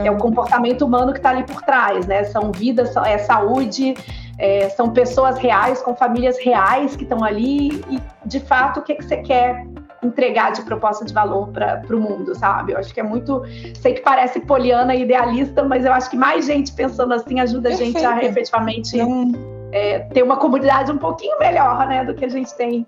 é 0.05 0.11
o 0.11 0.17
comportamento 0.17 0.85
humano 0.85 1.13
que 1.13 1.19
está 1.19 1.31
ali 1.31 1.45
por 1.45 1.63
trás, 1.63 2.07
né? 2.07 2.25
São 2.25 2.51
vidas, 2.51 2.95
é 2.97 3.19
saúde, 3.19 3.95
é, 4.39 4.69
são 4.71 4.91
pessoas 4.91 5.39
reais, 5.39 5.83
com 5.83 5.95
famílias 5.95 6.39
reais 6.39 6.97
que 6.97 7.05
estão 7.05 7.23
ali 7.23 7.85
e, 7.89 8.01
de 8.27 8.41
fato, 8.41 8.81
o 8.81 8.83
que, 8.83 8.95
que 8.95 9.05
você 9.05 9.19
quer 9.19 9.65
entregar 10.03 10.53
de 10.53 10.63
proposta 10.63 11.05
de 11.05 11.13
valor 11.13 11.49
para 11.49 11.85
o 11.91 12.01
mundo, 12.01 12.35
sabe? 12.35 12.73
Eu 12.73 12.79
acho 12.79 12.93
que 12.93 13.01
é 13.01 13.03
muito. 13.03 13.43
Sei 13.81 13.95
que 13.95 14.01
parece 14.01 14.41
poliana 14.41 14.95
e 14.95 15.03
idealista, 15.03 15.63
mas 15.63 15.85
eu 15.85 15.93
acho 15.93 16.11
que 16.11 16.17
mais 16.17 16.47
gente 16.47 16.73
pensando 16.73 17.13
assim 17.13 17.41
ajuda 17.41 17.71
a 17.71 17.73
gente 17.73 18.05
a 18.05 18.23
efetivamente 18.25 18.99
é, 19.73 20.01
ter 20.01 20.23
uma 20.23 20.37
comunidade 20.37 20.91
um 20.91 20.99
pouquinho 20.99 21.39
melhor, 21.39 21.87
né, 21.87 22.05
do 22.05 22.15
que 22.15 22.25
a 22.25 22.29
gente 22.29 22.55
tem 22.55 22.87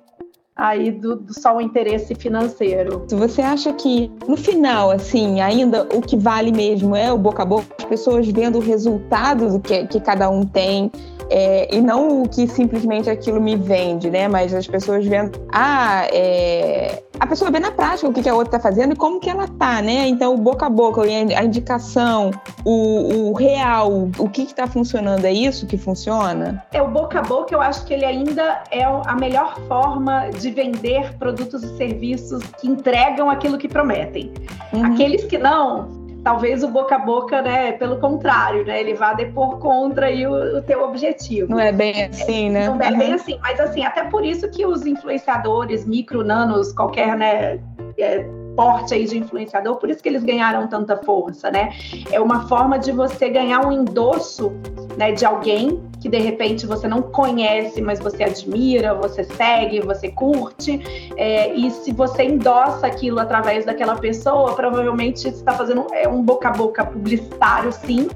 aí 0.55 0.90
do, 0.90 1.16
do, 1.16 1.35
só 1.38 1.57
o 1.57 1.61
interesse 1.61 2.14
financeiro. 2.14 3.07
Você 3.09 3.40
acha 3.40 3.72
que 3.72 4.11
no 4.29 4.37
final, 4.37 4.90
assim, 4.90 5.40
ainda 5.40 5.85
o 5.94 6.03
que 6.03 6.16
vale 6.16 6.53
mesmo 6.53 6.94
é 6.94 7.12
o 7.12 7.16
boca 7.16 7.42
a 7.42 7.46
boca, 7.46 7.66
as 7.79 7.85
pessoas 7.85 8.29
vendo 8.29 8.59
o 8.59 8.61
resultado 8.61 9.51
do 9.51 9.61
que, 9.61 9.87
que 9.87 10.01
cada 10.01 10.29
um 10.29 10.44
tem, 10.44 10.90
é, 11.30 11.74
e 11.74 11.80
não 11.80 12.22
o 12.22 12.28
que 12.28 12.46
simplesmente 12.46 13.08
aquilo 13.08 13.40
me 13.40 13.56
vende, 13.56 14.11
né? 14.11 14.28
Mas 14.28 14.54
as 14.54 14.66
pessoas 14.66 15.06
vendo, 15.06 15.40
ah, 15.52 16.06
é... 16.12 17.02
a 17.18 17.26
pessoa 17.26 17.50
vê 17.50 17.58
na 17.58 17.70
prática 17.70 18.08
o 18.08 18.12
que, 18.12 18.28
a 18.28 18.35
outra 18.35 18.56
está 18.56 18.61
fazendo 18.61 18.92
e 18.92 18.96
como 18.96 19.20
que 19.20 19.30
ela 19.30 19.46
tá, 19.46 19.80
né? 19.82 20.08
Então, 20.08 20.35
o 20.35 20.38
boca 20.38 20.66
a 20.66 20.70
boca, 20.70 21.02
a 21.02 21.44
indicação, 21.44 22.30
o, 22.64 23.30
o 23.30 23.32
real, 23.32 24.11
o 24.18 24.28
que 24.28 24.42
está 24.42 24.66
funcionando, 24.66 25.24
é 25.24 25.32
isso 25.32 25.66
que 25.66 25.76
funciona? 25.76 26.64
É, 26.72 26.82
o 26.82 26.88
boca 26.88 27.20
a 27.20 27.22
boca, 27.22 27.54
eu 27.54 27.61
acho 27.61 27.85
que 27.85 27.94
ele 27.94 28.04
ainda 28.04 28.62
é 28.70 28.85
a 28.85 29.14
melhor 29.14 29.58
forma 29.68 30.30
de 30.30 30.50
vender 30.50 31.16
produtos 31.18 31.62
e 31.62 31.76
serviços 31.76 32.42
que 32.61 32.68
entregam 32.68 33.30
aquilo 33.30 33.58
que 33.58 33.68
prometem. 33.68 34.32
Uhum. 34.72 34.85
Aqueles 34.85 35.24
que 35.24 35.38
não, 35.38 36.01
talvez 36.22 36.62
o 36.62 36.68
boca 36.68 36.96
a 36.96 36.98
boca, 36.98 37.42
né, 37.42 37.72
pelo 37.72 37.98
contrário, 37.98 38.64
né, 38.64 38.80
ele 38.80 38.94
vá 38.94 39.12
depor 39.12 39.58
contra 39.58 40.06
aí 40.06 40.26
o, 40.26 40.58
o 40.58 40.62
teu 40.62 40.85
objetivo. 40.85 41.50
Não 41.50 41.61
é 41.61 41.72
bem 41.72 42.04
assim, 42.04 42.50
né? 42.50 42.66
Não 42.66 42.80
é 42.80 42.90
uhum. 42.90 42.98
bem 42.98 43.12
assim, 43.14 43.38
mas 43.42 43.58
assim, 43.58 43.85
até 43.85 44.04
por 44.04 44.24
isso 44.24 44.48
que 44.50 44.64
os 44.64 44.87
influenciadores, 44.87 45.85
micro, 45.85 46.22
nanos, 46.22 46.72
qualquer, 46.72 47.16
né, 47.16 47.58
é, 47.98 48.24
porte 48.56 48.94
aí 48.94 49.04
de 49.04 49.18
influenciador, 49.18 49.76
por 49.76 49.90
isso 49.90 50.02
que 50.02 50.08
eles 50.08 50.22
ganharam 50.22 50.66
tanta 50.66 50.96
força, 50.96 51.50
né? 51.50 51.70
É 52.10 52.20
uma 52.20 52.48
forma 52.48 52.78
de 52.78 52.92
você 52.92 53.28
ganhar 53.28 53.66
um 53.66 53.72
endosso, 53.72 54.52
né, 54.96 55.12
de 55.12 55.24
alguém 55.24 55.82
que 56.00 56.08
de 56.08 56.18
repente 56.18 56.66
você 56.66 56.88
não 56.88 57.00
conhece, 57.00 57.80
mas 57.80 58.00
você 58.00 58.24
admira, 58.24 58.94
você 58.94 59.22
segue, 59.24 59.80
você 59.80 60.08
curte, 60.10 61.12
é, 61.16 61.54
e 61.54 61.70
se 61.70 61.92
você 61.92 62.24
endossa 62.24 62.86
aquilo 62.86 63.20
através 63.20 63.64
daquela 63.64 63.96
pessoa, 63.96 64.54
provavelmente 64.54 65.20
você 65.20 65.28
está 65.28 65.52
fazendo 65.52 65.86
é, 65.92 66.08
um 66.08 66.22
boca 66.22 66.48
a 66.48 66.52
boca 66.52 66.84
publicitário, 66.84 67.72
sim, 67.72 68.08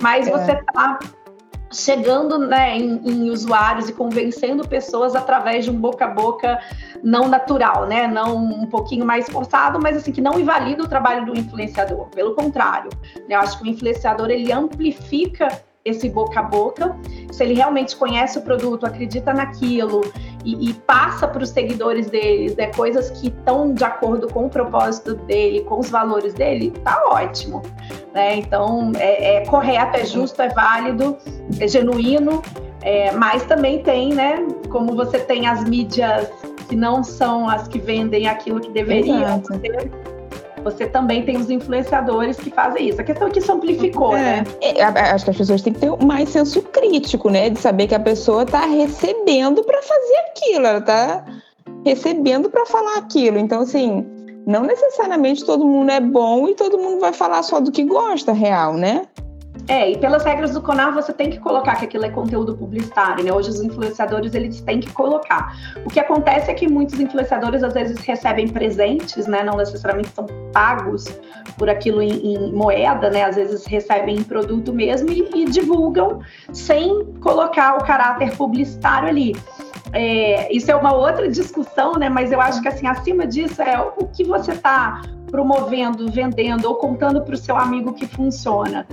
mas 0.00 0.26
é. 0.26 0.30
você 0.30 0.52
está 0.52 0.98
chegando 1.70 2.38
né, 2.38 2.76
em, 2.76 3.00
em, 3.04 3.30
usuários 3.30 3.88
e 3.88 3.92
convencendo 3.92 4.66
pessoas 4.66 5.14
através 5.14 5.64
de 5.64 5.70
um 5.70 5.74
boca 5.74 6.06
a 6.06 6.08
boca 6.08 6.58
não 7.02 7.28
natural, 7.28 7.86
né? 7.86 8.06
Não 8.06 8.36
um 8.36 8.66
pouquinho 8.66 9.04
mais 9.04 9.28
forçado, 9.28 9.78
mas 9.80 9.96
assim 9.96 10.12
que 10.12 10.20
não 10.20 10.38
invalida 10.38 10.82
o 10.82 10.88
trabalho 10.88 11.26
do 11.26 11.38
influenciador. 11.38 12.06
Pelo 12.06 12.34
contrário, 12.34 12.90
né, 13.28 13.34
eu 13.34 13.40
acho 13.40 13.58
que 13.58 13.64
o 13.64 13.66
influenciador 13.66 14.30
ele 14.30 14.50
amplifica 14.50 15.48
esse 15.88 16.08
boca 16.08 16.40
a 16.40 16.42
boca. 16.42 16.96
Se 17.30 17.44
ele 17.44 17.54
realmente 17.54 17.96
conhece 17.96 18.38
o 18.38 18.42
produto, 18.42 18.86
acredita 18.86 19.32
naquilo 19.32 20.00
e, 20.44 20.70
e 20.70 20.72
passa 20.72 21.26
para 21.26 21.42
os 21.42 21.50
seguidores 21.50 22.08
deles 22.08 22.56
né, 22.56 22.66
coisas 22.68 23.10
que 23.10 23.28
estão 23.28 23.72
de 23.72 23.84
acordo 23.84 24.28
com 24.28 24.46
o 24.46 24.50
propósito 24.50 25.14
dele, 25.14 25.62
com 25.62 25.80
os 25.80 25.90
valores 25.90 26.34
dele, 26.34 26.72
tá 26.84 27.02
ótimo. 27.10 27.62
Né? 28.14 28.36
Então 28.36 28.92
é, 28.96 29.36
é 29.36 29.46
correto, 29.46 29.96
é 29.96 30.04
justo, 30.04 30.40
é 30.42 30.48
válido, 30.48 31.16
é 31.60 31.68
genuíno. 31.68 32.42
É, 32.80 33.10
mas 33.10 33.42
também 33.44 33.82
tem, 33.82 34.14
né? 34.14 34.46
Como 34.70 34.94
você 34.94 35.18
tem 35.18 35.48
as 35.48 35.64
mídias 35.64 36.28
que 36.68 36.76
não 36.76 37.02
são 37.02 37.48
as 37.48 37.66
que 37.66 37.78
vendem 37.78 38.28
aquilo 38.28 38.60
que 38.60 38.70
deveriam 38.70 39.42
ser 39.44 39.90
você 40.60 40.86
também 40.86 41.24
tem 41.24 41.36
os 41.36 41.50
influenciadores 41.50 42.36
que 42.36 42.50
fazem 42.50 42.88
isso. 42.88 43.00
A 43.00 43.04
questão 43.04 43.28
é 43.28 43.30
que 43.30 43.38
isso 43.38 43.52
amplificou, 43.52 44.16
é. 44.16 44.20
né? 44.20 44.44
É, 44.60 44.82
acho 44.82 45.24
que 45.24 45.30
as 45.30 45.36
pessoas 45.36 45.62
têm 45.62 45.72
que 45.72 45.80
ter 45.80 45.90
mais 46.04 46.28
senso 46.28 46.62
crítico, 46.62 47.30
né? 47.30 47.50
De 47.50 47.58
saber 47.58 47.86
que 47.86 47.94
a 47.94 48.00
pessoa 48.00 48.42
está 48.42 48.66
recebendo 48.66 49.62
para 49.64 49.82
fazer 49.82 50.16
aquilo, 50.30 50.66
ela 50.66 50.78
está 50.78 51.24
recebendo 51.84 52.50
para 52.50 52.66
falar 52.66 52.98
aquilo. 52.98 53.38
Então, 53.38 53.62
assim, 53.62 54.06
não 54.46 54.62
necessariamente 54.62 55.44
todo 55.44 55.66
mundo 55.66 55.90
é 55.90 56.00
bom 56.00 56.48
e 56.48 56.54
todo 56.54 56.78
mundo 56.78 57.00
vai 57.00 57.12
falar 57.12 57.42
só 57.42 57.60
do 57.60 57.70
que 57.70 57.84
gosta, 57.84 58.32
real, 58.32 58.74
né? 58.74 59.06
É, 59.68 59.90
e 59.90 59.98
pelas 59.98 60.24
regras 60.24 60.52
do 60.52 60.62
CONAR 60.62 60.94
você 60.94 61.12
tem 61.12 61.28
que 61.28 61.38
colocar 61.38 61.76
que 61.76 61.84
aquilo 61.84 62.06
é 62.06 62.08
conteúdo 62.08 62.56
publicitário, 62.56 63.22
né? 63.22 63.30
Hoje 63.30 63.50
os 63.50 63.60
influenciadores 63.60 64.34
eles 64.34 64.62
têm 64.62 64.80
que 64.80 64.90
colocar. 64.90 65.54
O 65.84 65.90
que 65.90 66.00
acontece 66.00 66.50
é 66.50 66.54
que 66.54 66.66
muitos 66.66 66.98
influenciadores 66.98 67.62
às 67.62 67.74
vezes 67.74 67.98
recebem 67.98 68.48
presentes, 68.48 69.26
né? 69.26 69.44
Não 69.44 69.58
necessariamente 69.58 70.08
são 70.14 70.26
pagos 70.54 71.04
por 71.58 71.68
aquilo 71.68 72.00
em, 72.00 72.34
em 72.34 72.52
moeda, 72.52 73.10
né? 73.10 73.24
Às 73.24 73.36
vezes 73.36 73.66
recebem 73.66 74.16
em 74.16 74.22
produto 74.22 74.72
mesmo 74.72 75.10
e, 75.10 75.28
e 75.34 75.44
divulgam 75.44 76.20
sem 76.50 77.04
colocar 77.20 77.76
o 77.76 77.84
caráter 77.84 78.34
publicitário 78.38 79.08
ali. 79.08 79.36
É, 79.92 80.50
isso 80.50 80.70
é 80.70 80.76
uma 80.76 80.94
outra 80.94 81.28
discussão, 81.28 81.92
né? 81.92 82.08
Mas 82.08 82.32
eu 82.32 82.40
acho 82.40 82.62
que 82.62 82.68
assim 82.68 82.86
acima 82.86 83.26
disso 83.26 83.60
é 83.60 83.78
o 83.78 84.06
que 84.06 84.24
você 84.24 84.52
está 84.52 85.02
promovendo, 85.30 86.10
vendendo 86.10 86.64
ou 86.64 86.76
contando 86.76 87.20
para 87.20 87.34
o 87.34 87.36
seu 87.36 87.54
amigo 87.54 87.92
que 87.92 88.06
funciona. 88.06 88.86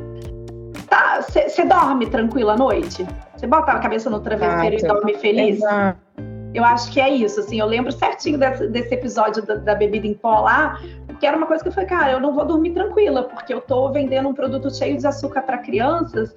Você 1.21 1.65
tá, 1.65 1.79
dorme 1.81 2.05
tranquila 2.07 2.53
à 2.53 2.57
noite? 2.57 3.05
Você 3.35 3.47
bota 3.47 3.71
a 3.71 3.79
cabeça 3.79 4.09
no 4.09 4.19
travesseiro 4.19 4.75
Exato. 4.75 4.93
e 4.93 4.95
dorme 4.95 5.13
feliz? 5.15 5.57
Exato. 5.57 5.99
Eu 6.53 6.63
acho 6.63 6.89
que 6.89 7.01
é 7.01 7.09
isso, 7.09 7.41
assim, 7.41 7.59
eu 7.59 7.65
lembro 7.65 7.91
certinho 7.91 8.37
desse, 8.37 8.67
desse 8.67 8.93
episódio 8.93 9.45
da, 9.45 9.55
da, 9.55 9.75
bebida 9.75 10.07
em 10.07 10.13
pó 10.13 10.39
lá, 10.39 10.79
porque 11.05 11.27
era 11.27 11.35
uma 11.35 11.45
coisa 11.45 11.61
que 11.61 11.67
eu 11.67 11.73
falei, 11.73 11.89
cara, 11.89 12.13
eu 12.13 12.19
não 12.21 12.33
vou 12.33 12.45
dormir 12.45 12.71
tranquila, 12.71 13.23
porque 13.23 13.53
eu 13.53 13.59
tô 13.59 13.91
vendendo 13.91 14.29
um 14.29 14.33
produto 14.33 14.73
cheio 14.73 14.97
de 14.97 15.05
açúcar 15.05 15.41
para 15.41 15.57
crianças 15.57 16.33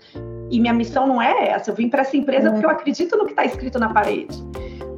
e 0.51 0.59
minha 0.59 0.73
missão 0.73 1.07
não 1.07 1.23
é 1.23 1.51
essa. 1.51 1.71
Eu 1.71 1.75
vim 1.77 1.89
para 1.89 2.03
essa 2.03 2.17
empresa 2.17 2.51
porque 2.51 2.67
eu 2.67 2.71
acredito 2.71 3.17
no 3.17 3.27
que 3.27 3.31
está 3.31 3.45
escrito 3.45 3.79
na 3.79 3.93
parede. 3.93 4.37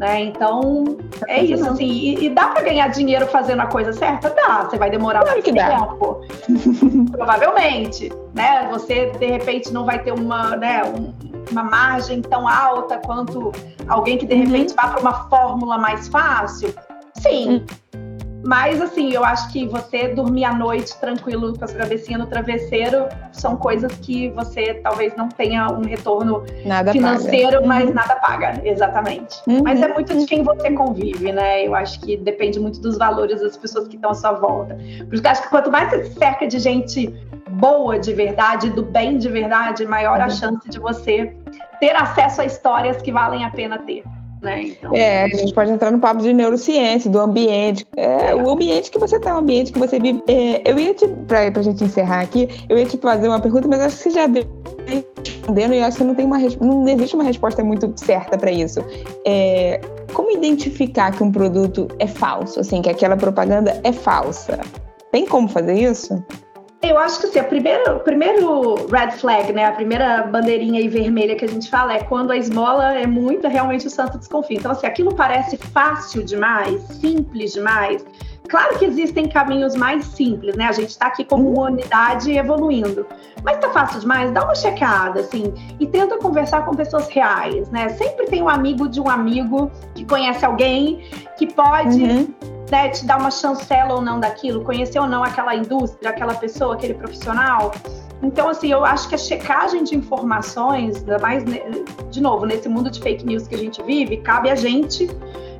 Né? 0.01 0.23
Então, 0.23 0.97
é 1.29 1.45
isso, 1.45 1.69
assim. 1.69 1.85
E, 1.85 2.25
e 2.25 2.31
dá 2.31 2.49
para 2.49 2.63
ganhar 2.63 2.89
dinheiro 2.89 3.27
fazendo 3.27 3.61
a 3.61 3.67
coisa 3.67 3.93
certa? 3.93 4.31
Dá. 4.31 4.65
Você 4.65 4.79
vai 4.79 4.91
demorar 4.91 5.21
claro 5.21 5.37
mais 5.37 5.45
tempo. 5.45 6.25
Provavelmente. 7.13 8.11
Né? 8.35 8.67
Você, 8.71 9.11
de 9.11 9.27
repente, 9.27 9.71
não 9.71 9.85
vai 9.85 10.03
ter 10.03 10.13
uma, 10.13 10.57
né, 10.57 10.83
um, 10.85 11.13
uma 11.51 11.65
margem 11.65 12.23
tão 12.23 12.49
alta 12.49 12.97
quanto 12.97 13.53
alguém 13.89 14.17
que, 14.17 14.25
de 14.25 14.37
repente, 14.37 14.71
uhum. 14.71 14.77
vá 14.77 14.89
para 14.89 15.01
uma 15.01 15.29
fórmula 15.29 15.77
mais 15.77 16.09
fácil. 16.09 16.73
Sim. 17.17 17.67
Uhum. 17.95 18.00
Mas, 18.45 18.81
assim, 18.81 19.13
eu 19.13 19.25
acho 19.25 19.53
que 19.53 19.67
você 19.67 20.09
dormir 20.09 20.45
à 20.45 20.55
noite 20.55 20.99
tranquilo 20.99 21.57
com 21.59 21.65
a 21.65 21.69
sua 21.69 21.79
cabecinha 21.79 22.19
no 22.19 22.27
travesseiro 22.27 23.07
são 23.33 23.57
coisas 23.57 23.93
que 23.97 24.31
você 24.31 24.75
talvez 24.75 25.15
não 25.17 25.29
tenha 25.29 25.69
um 25.69 25.83
retorno 25.83 26.45
nada 26.65 26.93
financeiro, 26.93 27.57
paga. 27.57 27.67
mas 27.67 27.89
uhum. 27.89 27.95
nada 27.95 28.17
paga, 28.17 28.61
exatamente. 28.65 29.37
Uhum. 29.47 29.63
Mas 29.63 29.83
é 29.83 29.93
muito 29.93 30.17
de 30.17 30.27
quem 30.27 30.43
você 30.43 30.71
convive, 30.73 31.33
né? 31.33 31.67
Eu 31.67 31.75
acho 31.75 32.01
que 32.01 32.17
depende 32.17 32.59
muito 32.59 32.81
dos 32.81 32.97
valores 32.97 33.41
das 33.41 33.57
pessoas 33.57 33.89
que 33.89 33.97
estão 33.97 34.11
à 34.11 34.15
sua 34.15 34.33
volta. 34.33 34.75
Por 34.75 35.15
isso 35.15 35.23
que 35.23 35.29
eu 35.29 35.33
acho 35.33 35.43
que 35.43 35.49
quanto 35.49 35.71
mais 35.71 35.91
você 35.91 36.05
se 36.05 36.15
cerca 36.15 36.47
de 36.47 36.59
gente 36.59 37.15
boa 37.51 37.99
de 37.99 38.13
verdade, 38.13 38.71
do 38.71 38.83
bem 38.83 39.19
de 39.19 39.29
verdade, 39.29 39.85
maior 39.85 40.19
uhum. 40.19 40.25
a 40.25 40.31
chance 40.31 40.69
de 40.69 40.79
você 40.79 41.37
ter 41.79 41.95
acesso 41.95 42.41
a 42.41 42.45
histórias 42.45 43.03
que 43.03 43.13
valem 43.13 43.45
a 43.45 43.51
pena 43.51 43.79
ter. 43.79 44.03
Né? 44.43 44.63
Então, 44.69 44.95
é, 44.95 45.25
a 45.25 45.29
gente 45.29 45.53
pode 45.53 45.71
entrar 45.71 45.91
no 45.91 45.99
papo 45.99 46.23
de 46.23 46.33
neurociência, 46.33 47.11
do 47.11 47.19
ambiente. 47.19 47.87
É, 47.97 48.35
o 48.35 48.49
ambiente 48.49 48.91
que 48.91 48.99
você 48.99 49.17
está, 49.17 49.35
o 49.35 49.39
ambiente 49.39 49.73
que 49.73 49.79
você 49.79 49.99
vive. 49.99 50.23
É, 50.27 50.63
eu 50.71 50.79
ia 50.79 50.95
te, 50.95 51.07
para 51.27 51.49
a 51.49 51.63
gente 51.63 51.85
encerrar 51.85 52.21
aqui, 52.21 52.49
eu 52.69 52.79
ia 52.79 52.87
te 52.87 52.97
fazer 52.97 53.29
uma 53.29 53.41
pergunta, 53.41 53.69
mas 53.69 53.81
acho 53.81 53.97
que 53.97 54.03
você 54.05 54.11
já 54.11 54.27
deu 54.27 54.45
respondendo 54.87 55.75
e 55.75 55.81
acho 55.81 55.99
que 55.99 56.05
não 56.05 56.15
tem 56.15 56.27
uma 56.27 56.39
não 56.39 56.89
existe 56.89 57.15
uma 57.15 57.25
resposta 57.25 57.63
muito 57.63 57.93
certa 57.97 58.39
para 58.39 58.51
isso. 58.51 58.81
É, 59.27 59.81
como 60.13 60.31
identificar 60.31 61.13
que 61.13 61.23
um 61.23 61.31
produto 61.31 61.89
é 61.99 62.07
falso, 62.07 62.61
assim, 62.61 62.83
que 62.83 62.89
aquela 62.89 63.17
propaganda 63.17 63.81
é 63.85 63.93
falsa? 63.93 64.61
Tem 65.13 65.27
como 65.27 65.49
fazer 65.49 65.75
isso? 65.75 66.23
Eu 66.83 66.97
acho 66.97 67.21
que 67.21 67.27
assim, 67.27 67.41
o 67.41 68.01
primeiro, 68.01 68.87
red 68.87 69.11
flag, 69.13 69.53
né? 69.53 69.67
A 69.67 69.73
primeira 69.73 70.23
bandeirinha 70.23 70.81
aí 70.81 70.89
vermelha 70.89 71.37
que 71.37 71.45
a 71.45 71.49
gente 71.49 71.69
fala 71.69 71.93
é 71.93 72.03
quando 72.03 72.31
a 72.31 72.37
esmola 72.37 72.95
é 72.95 73.07
muita, 73.07 73.49
realmente 73.49 73.87
o 73.87 73.91
santo 73.91 74.17
desconfia. 74.17 74.57
Então, 74.57 74.73
assim, 74.73 74.87
aquilo 74.87 75.15
parece 75.15 75.59
fácil 75.59 76.25
demais, 76.25 76.81
simples 76.85 77.53
demais. 77.53 78.05
Claro 78.49 78.79
que 78.79 78.87
existem 78.87 79.29
caminhos 79.29 79.77
mais 79.77 80.07
simples, 80.07 80.57
né? 80.57 80.65
A 80.65 80.73
gente 80.73 80.89
está 80.89 81.07
aqui 81.07 81.23
como 81.23 81.53
uma 81.53 81.71
unidade 81.71 82.33
evoluindo. 82.33 83.07
Mas 83.45 83.59
tá 83.59 83.69
fácil 83.69 84.01
demais? 84.01 84.33
Dá 84.33 84.43
uma 84.43 84.55
checada, 84.55 85.21
assim, 85.21 85.53
e 85.79 85.87
tenta 85.87 86.17
conversar 86.17 86.65
com 86.65 86.75
pessoas 86.75 87.09
reais, 87.09 87.71
né? 87.71 87.91
Sempre 87.91 88.25
tem 88.27 88.43
um 88.43 88.49
amigo 88.49 88.89
de 88.89 89.01
um 89.01 89.09
amigo 89.09 89.71
que 89.95 90.05
conhece 90.05 90.47
alguém 90.47 91.05
que 91.37 91.47
pode 91.47 92.03
uhum 92.03 92.60
né, 92.71 92.89
te 92.89 93.05
dar 93.05 93.19
uma 93.19 93.31
chancela 93.31 93.95
ou 93.95 94.01
não 94.01 94.21
daquilo, 94.21 94.63
conhecer 94.65 94.99
ou 94.99 95.07
não 95.07 95.25
aquela 95.25 95.55
indústria, 95.55 96.11
aquela 96.11 96.35
pessoa, 96.35 96.75
aquele 96.75 96.95
profissional. 96.95 97.73
Então, 98.23 98.49
assim, 98.49 98.71
eu 98.71 98.85
acho 98.85 99.09
que 99.09 99.15
a 99.15 99.19
checagem 99.19 99.83
de 99.83 99.97
informações, 99.97 101.05
mais, 101.21 101.43
de 102.11 102.21
novo, 102.21 102.45
nesse 102.45 102.69
mundo 102.69 102.91
de 102.91 103.01
fake 103.01 103.25
news 103.25 103.49
que 103.49 103.55
a 103.55 103.59
gente 103.59 103.83
vive, 103.83 104.19
cabe 104.19 104.51
a 104.51 104.55
gente 104.55 105.09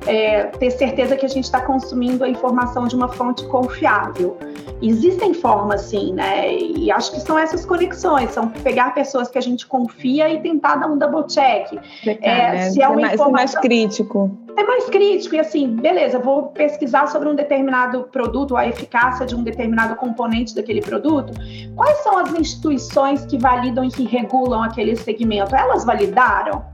é, 0.05 0.45
ter 0.45 0.71
certeza 0.71 1.15
que 1.15 1.25
a 1.25 1.29
gente 1.29 1.45
está 1.45 1.61
consumindo 1.61 2.23
a 2.23 2.29
informação 2.29 2.87
de 2.87 2.95
uma 2.95 3.07
fonte 3.07 3.45
confiável. 3.47 4.37
Existem 4.81 5.33
formas, 5.33 5.81
sim, 5.81 6.13
né? 6.13 6.51
E 6.57 6.91
acho 6.91 7.11
que 7.11 7.19
são 7.19 7.37
essas 7.37 7.65
conexões, 7.65 8.31
são 8.31 8.49
pegar 8.49 8.93
pessoas 8.95 9.29
que 9.29 9.37
a 9.37 9.41
gente 9.41 9.67
confia 9.67 10.27
e 10.29 10.39
tentar 10.41 10.75
dar 10.75 10.87
um 10.87 10.97
double 10.97 11.27
check. 11.27 11.79
É, 12.05 12.51
né? 12.51 12.69
Se 12.71 12.81
é 12.81 12.87
uma 12.87 13.01
informação... 13.01 13.31
mais 13.31 13.55
crítico. 13.55 14.31
É 14.57 14.63
mais 14.63 14.85
crítico 14.85 15.35
e 15.35 15.39
assim, 15.39 15.67
beleza, 15.67 16.19
vou 16.19 16.47
pesquisar 16.47 17.07
sobre 17.07 17.29
um 17.29 17.35
determinado 17.35 18.03
produto, 18.11 18.57
a 18.57 18.67
eficácia 18.67 19.25
de 19.25 19.35
um 19.35 19.43
determinado 19.43 19.95
componente 19.95 20.53
daquele 20.53 20.81
produto. 20.81 21.31
Quais 21.75 21.97
são 21.99 22.17
as 22.17 22.33
instituições 22.33 23.25
que 23.25 23.37
validam 23.37 23.85
e 23.85 23.89
que 23.89 24.03
regulam 24.03 24.61
aquele 24.61 24.95
segmento? 24.95 25.55
Elas 25.55 25.85
validaram? 25.85 26.70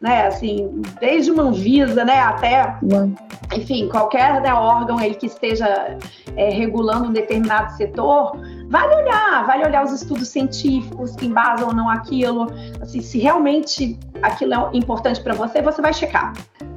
Né? 0.00 0.26
Assim, 0.26 0.82
desde 1.00 1.30
uma 1.30 1.44
Anvisa, 1.44 2.04
né, 2.04 2.20
até, 2.20 2.78
enfim, 3.56 3.88
qualquer 3.88 4.40
né, 4.40 4.52
órgão 4.52 4.98
aí 4.98 5.14
que 5.14 5.26
esteja 5.26 5.98
é, 6.36 6.50
regulando 6.50 7.08
um 7.08 7.12
determinado 7.12 7.76
setor, 7.76 8.38
vale 8.68 8.94
olhar, 8.94 9.46
vale 9.46 9.64
olhar 9.64 9.84
os 9.84 9.92
estudos 9.92 10.28
científicos 10.28 11.16
que 11.16 11.26
embasam 11.26 11.68
ou 11.68 11.74
não 11.74 11.88
aquilo. 11.88 12.46
Assim, 12.80 13.00
se 13.00 13.18
realmente 13.18 13.98
aquilo 14.22 14.54
é 14.54 14.70
importante 14.72 15.20
para 15.20 15.34
você, 15.34 15.62
você 15.62 15.80
vai 15.80 15.92
checar. 15.92 16.32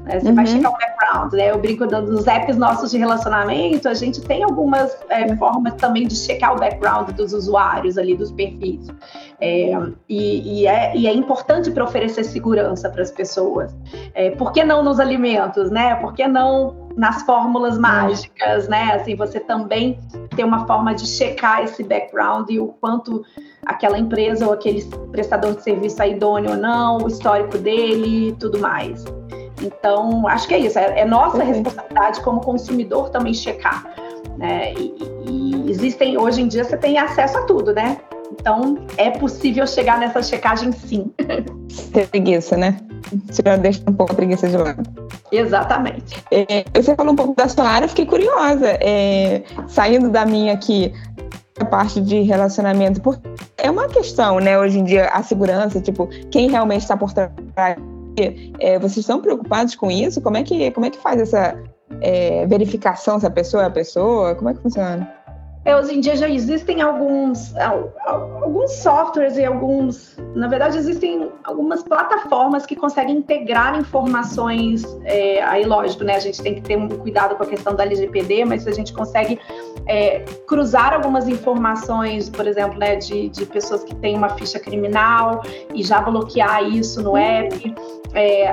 Né? 0.06 0.20
Você 0.20 0.30
uhum. 0.30 0.36
vai 0.36 0.48
checar 0.48 0.72
o 0.72 0.78
background, 0.78 1.34
né? 1.34 1.52
Eu 1.52 1.60
brinco 1.60 1.86
dos 1.86 2.28
apps 2.28 2.58
nossos 2.58 2.92
de 2.92 2.98
relacionamento, 2.98 3.88
a 3.88 3.94
gente 3.94 4.22
tem 4.22 4.44
algumas 4.44 4.96
é, 5.10 5.36
formas 5.36 5.76
também 5.76 6.08
de 6.08 6.16
checar 6.16 6.56
o 6.56 6.60
background 6.60 7.10
dos 7.12 7.34
usuários 7.34 7.98
ali, 7.98 8.16
dos 8.16 8.32
perfis. 8.32 8.88
É, 9.44 9.72
e, 10.08 10.62
e, 10.62 10.68
é, 10.68 10.96
e, 10.96 11.08
é, 11.08 11.14
importante 11.14 11.72
para 11.72 11.84
oferecer 11.84 12.24
segurança 12.24 12.88
para 12.92 13.02
as 13.02 13.10
pessoas. 13.10 13.76
É, 14.14 14.30
por 14.30 14.52
que 14.52 14.64
não 14.64 14.84
nos 14.84 15.00
alimentos, 15.00 15.72
né? 15.72 15.96
Por 15.96 16.14
que 16.14 16.28
não 16.28 16.88
nas 16.96 17.24
fórmulas 17.24 17.76
mágicas, 17.76 18.68
né? 18.68 18.92
Assim, 18.94 19.16
você 19.16 19.40
também 19.40 19.98
tem 20.36 20.46
uma 20.46 20.68
forma 20.68 20.94
de 20.94 21.08
checar 21.08 21.64
esse 21.64 21.84
background 21.84 22.52
e 22.52 22.60
o 22.60 22.68
quanto 22.68 23.24
aquela 23.66 23.98
empresa 23.98 24.46
ou 24.46 24.54
aquele 24.54 24.86
prestador 25.12 25.56
de 25.56 25.64
serviço 25.64 26.04
é 26.04 26.10
idôneo 26.10 26.52
ou 26.52 26.58
não, 26.58 27.00
o 27.00 27.08
histórico 27.08 27.58
dele 27.58 28.30
e 28.30 28.32
tudo 28.34 28.60
mais. 28.60 29.04
Então, 29.60 30.28
acho 30.28 30.48
que 30.48 30.54
é 30.54 30.60
isso. 30.60 30.78
É, 30.78 31.00
é 31.00 31.06
nossa 31.06 31.38
uhum. 31.38 31.46
responsabilidade 31.46 32.22
como 32.22 32.42
consumidor 32.42 33.10
também 33.10 33.34
checar. 33.34 33.84
Né? 34.38 34.74
E, 34.74 34.96
e, 35.28 35.70
existem, 35.72 36.18
hoje 36.18 36.42
em 36.42 36.48
dia, 36.48 36.64
você 36.64 36.78
tem 36.78 37.00
acesso 37.00 37.38
a 37.40 37.46
tudo, 37.46 37.74
né? 37.74 37.98
Então, 38.40 38.78
é 38.98 39.12
possível 39.12 39.66
chegar 39.68 40.00
nessa 40.00 40.22
checagem 40.24 40.72
sim. 40.72 41.12
Preguiça, 42.12 42.58
né? 42.58 42.78
Você 43.30 43.42
já 43.46 43.56
deixa 43.58 43.82
um 43.88 43.94
pouco 43.94 44.14
a 44.14 44.16
preguiça 44.16 44.48
de 44.48 44.58
lado. 44.58 44.84
Exatamente. 45.32 46.24
É, 46.32 46.64
você 46.74 46.96
falou 46.96 47.14
um 47.14 47.16
pouco 47.16 47.36
da 47.36 47.48
sua 47.48 47.68
área, 47.68 47.88
fiquei 47.88 48.06
curiosa. 48.06 48.78
É, 48.80 49.44
saindo 49.68 50.10
da 50.10 50.26
minha 50.26 50.54
aqui, 50.54 50.94
a 51.60 51.66
parte 51.66 52.02
de 52.02 52.22
relacionamento, 52.22 53.02
porque 53.02 53.22
é 53.58 53.70
uma 53.70 53.88
questão, 53.88 54.40
né, 54.40 54.58
hoje 54.58 54.80
em 54.80 54.84
dia, 54.84 55.08
a 55.08 55.22
segurança, 55.24 55.80
tipo, 55.82 56.08
quem 56.30 56.50
realmente 56.50 56.82
está 56.82 56.98
por 56.98 57.14
trás. 57.14 57.78
É, 58.60 58.78
vocês 58.78 58.98
estão 58.98 59.22
preocupados 59.22 59.76
com 59.76 59.90
isso? 59.90 60.22
Como 60.22 60.38
é 60.38 60.44
que, 60.44 60.72
como 60.72 60.86
é 60.86 60.90
que 60.90 60.98
faz 60.98 61.22
essa 61.22 61.58
é, 62.02 62.46
verificação 62.46 63.20
se 63.20 63.26
a 63.26 63.32
pessoa 63.32 63.64
é 63.64 63.68
a 63.68 63.72
pessoa? 63.72 64.36
Como 64.36 64.50
é 64.50 64.54
que 64.54 64.62
funciona? 64.62 65.21
É, 65.64 65.76
hoje 65.76 65.96
em 65.96 66.00
dia 66.00 66.16
já 66.16 66.28
existem 66.28 66.82
alguns, 66.82 67.56
alguns 68.06 68.72
softwares 68.78 69.38
e 69.38 69.46
alguns, 69.46 70.18
na 70.34 70.48
verdade, 70.48 70.76
existem 70.76 71.30
algumas 71.44 71.84
plataformas 71.84 72.66
que 72.66 72.76
conseguem 72.76 73.18
integrar 73.18 73.78
informações. 73.78 74.84
É, 75.04 75.44
aí, 75.44 75.64
lógico, 75.64 76.04
né? 76.04 76.16
A 76.16 76.20
gente 76.20 76.42
tem 76.42 76.56
que 76.56 76.62
ter 76.62 76.76
um 76.76 76.88
cuidado 76.88 77.36
com 77.36 77.44
a 77.44 77.46
questão 77.46 77.76
da 77.76 77.84
LGPD, 77.84 78.44
mas 78.44 78.66
a 78.66 78.72
gente 78.72 78.92
consegue 78.92 79.40
é, 79.86 80.26
cruzar 80.48 80.94
algumas 80.94 81.28
informações, 81.28 82.28
por 82.28 82.48
exemplo, 82.48 82.80
né, 82.80 82.96
de, 82.96 83.30
de 83.30 83.46
pessoas 83.46 83.84
que 83.84 83.94
têm 83.96 84.18
uma 84.18 84.30
ficha 84.30 84.60
criminal 84.60 85.44
e 85.76 85.84
já 85.84 86.02
bloquear 86.02 86.64
isso 86.64 87.04
no 87.04 87.16
app. 87.16 87.76
É, 88.14 88.52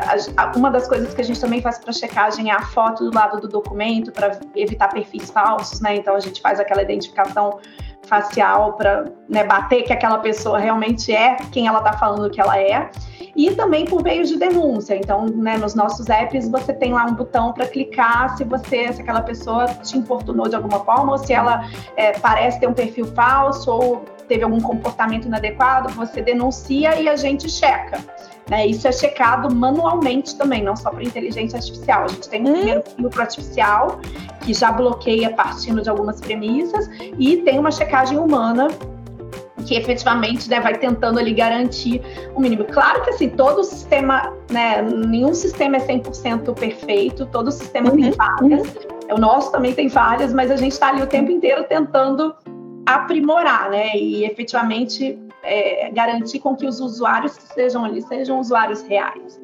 uma 0.54 0.70
das 0.70 0.86
coisas 0.86 1.12
que 1.12 1.20
a 1.20 1.24
gente 1.24 1.40
também 1.40 1.60
faz 1.60 1.78
para 1.78 1.92
checagem 1.92 2.50
é 2.50 2.54
a 2.54 2.62
foto 2.62 3.10
do 3.10 3.14
lado 3.14 3.40
do 3.40 3.48
documento 3.48 4.12
para 4.12 4.38
evitar 4.54 4.88
perfis 4.88 5.30
falsos, 5.30 5.80
né? 5.80 5.96
Então 5.96 6.14
a 6.14 6.20
gente 6.20 6.40
faz 6.40 6.60
aquela 6.60 6.82
identificação 6.82 7.58
facial 8.02 8.72
para 8.74 9.04
né, 9.28 9.44
bater 9.44 9.82
que 9.82 9.92
aquela 9.92 10.18
pessoa 10.18 10.58
realmente 10.58 11.12
é 11.12 11.36
quem 11.52 11.66
ela 11.66 11.78
está 11.78 11.92
falando 11.92 12.30
que 12.30 12.40
ela 12.40 12.58
é. 12.58 12.90
E 13.36 13.52
também 13.52 13.84
por 13.84 14.02
meio 14.02 14.24
de 14.24 14.36
denúncia. 14.36 14.96
Então, 14.96 15.26
né, 15.26 15.56
nos 15.58 15.74
nossos 15.74 16.08
apps 16.08 16.48
você 16.48 16.72
tem 16.72 16.92
lá 16.92 17.04
um 17.04 17.14
botão 17.14 17.52
para 17.52 17.66
clicar 17.66 18.36
se 18.36 18.44
você, 18.44 18.92
se 18.92 19.02
aquela 19.02 19.22
pessoa 19.22 19.66
te 19.66 19.96
importunou 19.96 20.48
de 20.48 20.56
alguma 20.56 20.80
forma, 20.84 21.12
ou 21.12 21.18
se 21.18 21.32
ela 21.32 21.68
é, 21.96 22.18
parece 22.18 22.58
ter 22.58 22.66
um 22.66 22.74
perfil 22.74 23.06
falso, 23.06 23.70
ou 23.70 24.04
teve 24.28 24.44
algum 24.44 24.60
comportamento 24.60 25.26
inadequado, 25.26 25.92
você 25.94 26.20
denuncia 26.22 27.00
e 27.00 27.08
a 27.08 27.16
gente 27.16 27.48
checa. 27.48 27.98
Né? 28.48 28.66
Isso 28.66 28.86
é 28.88 28.92
checado 28.92 29.54
manualmente 29.54 30.36
também, 30.36 30.62
não 30.62 30.76
só 30.76 30.90
para 30.90 31.02
inteligência 31.02 31.56
artificial. 31.56 32.04
A 32.04 32.08
gente 32.08 32.28
tem 32.28 32.42
um 32.42 32.50
hum. 32.50 32.54
primeiro 32.54 32.82
filtro 32.96 33.20
artificial 33.20 34.00
que 34.40 34.54
já 34.54 34.72
bloqueia 34.72 35.30
partindo 35.30 35.82
de 35.82 35.90
algumas 35.90 36.20
premissas 36.20 36.88
e 37.18 37.38
tem 37.38 37.58
uma 37.58 37.70
checagem 37.70 38.18
humana 38.18 38.68
que 39.66 39.74
efetivamente 39.74 40.48
né, 40.48 40.60
vai 40.60 40.78
tentando 40.78 41.18
ali 41.18 41.34
garantir 41.34 42.00
o 42.34 42.40
mínimo. 42.40 42.64
Claro 42.64 43.02
que 43.02 43.10
assim, 43.10 43.28
todo 43.28 43.62
sistema, 43.62 44.32
né, 44.50 44.80
nenhum 44.80 45.34
sistema 45.34 45.76
é 45.76 45.80
100% 45.80 46.54
perfeito, 46.54 47.26
todo 47.26 47.50
sistema 47.50 47.90
uhum, 47.90 48.00
tem 48.00 48.12
falhas. 48.12 48.62
Uhum. 48.62 49.16
O 49.16 49.18
nosso 49.18 49.52
também 49.52 49.74
tem 49.74 49.88
falhas, 49.90 50.32
mas 50.32 50.50
a 50.50 50.56
gente 50.56 50.72
está 50.72 50.88
ali 50.88 51.02
o 51.02 51.06
tempo 51.06 51.30
inteiro 51.30 51.64
tentando 51.64 52.34
aprimorar, 52.88 53.70
né? 53.70 53.94
E 53.94 54.24
efetivamente 54.24 55.18
é, 55.42 55.90
garantir 55.90 56.38
com 56.40 56.56
que 56.56 56.66
os 56.66 56.80
usuários 56.80 57.36
que 57.36 57.52
sejam 57.52 57.84
ali 57.84 58.00
sejam 58.00 58.40
usuários 58.40 58.82
reais. 58.82 59.38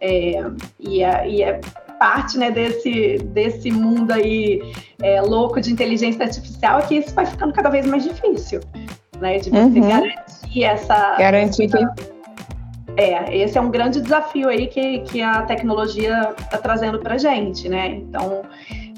É, 0.00 0.42
e, 0.78 1.02
é, 1.02 1.28
e, 1.28 1.42
é, 1.42 1.60
parte 1.98 2.38
né, 2.38 2.50
desse, 2.50 3.18
desse 3.24 3.70
mundo 3.70 4.10
aí 4.10 4.62
é, 5.02 5.20
louco 5.20 5.60
de 5.60 5.70
inteligência 5.70 6.24
artificial 6.24 6.78
é 6.78 6.82
que 6.82 6.94
isso 6.96 7.14
vai 7.14 7.26
ficando 7.26 7.52
cada 7.52 7.68
vez 7.68 7.86
mais 7.86 8.04
difícil, 8.04 8.60
né? 9.18 9.38
De 9.38 9.50
você 9.50 9.56
uhum. 9.56 9.88
garantir 9.88 10.64
essa. 10.64 11.16
Garantir 11.18 11.68
que. 11.68 12.10
É, 12.96 13.34
esse 13.34 13.56
é 13.56 13.60
um 13.60 13.70
grande 13.70 14.00
desafio 14.00 14.48
aí 14.48 14.66
que, 14.66 15.00
que 15.00 15.22
a 15.22 15.42
tecnologia 15.42 16.34
está 16.38 16.58
trazendo 16.58 16.98
para 16.98 17.16
gente, 17.16 17.66
né? 17.68 17.94
Então, 17.94 18.42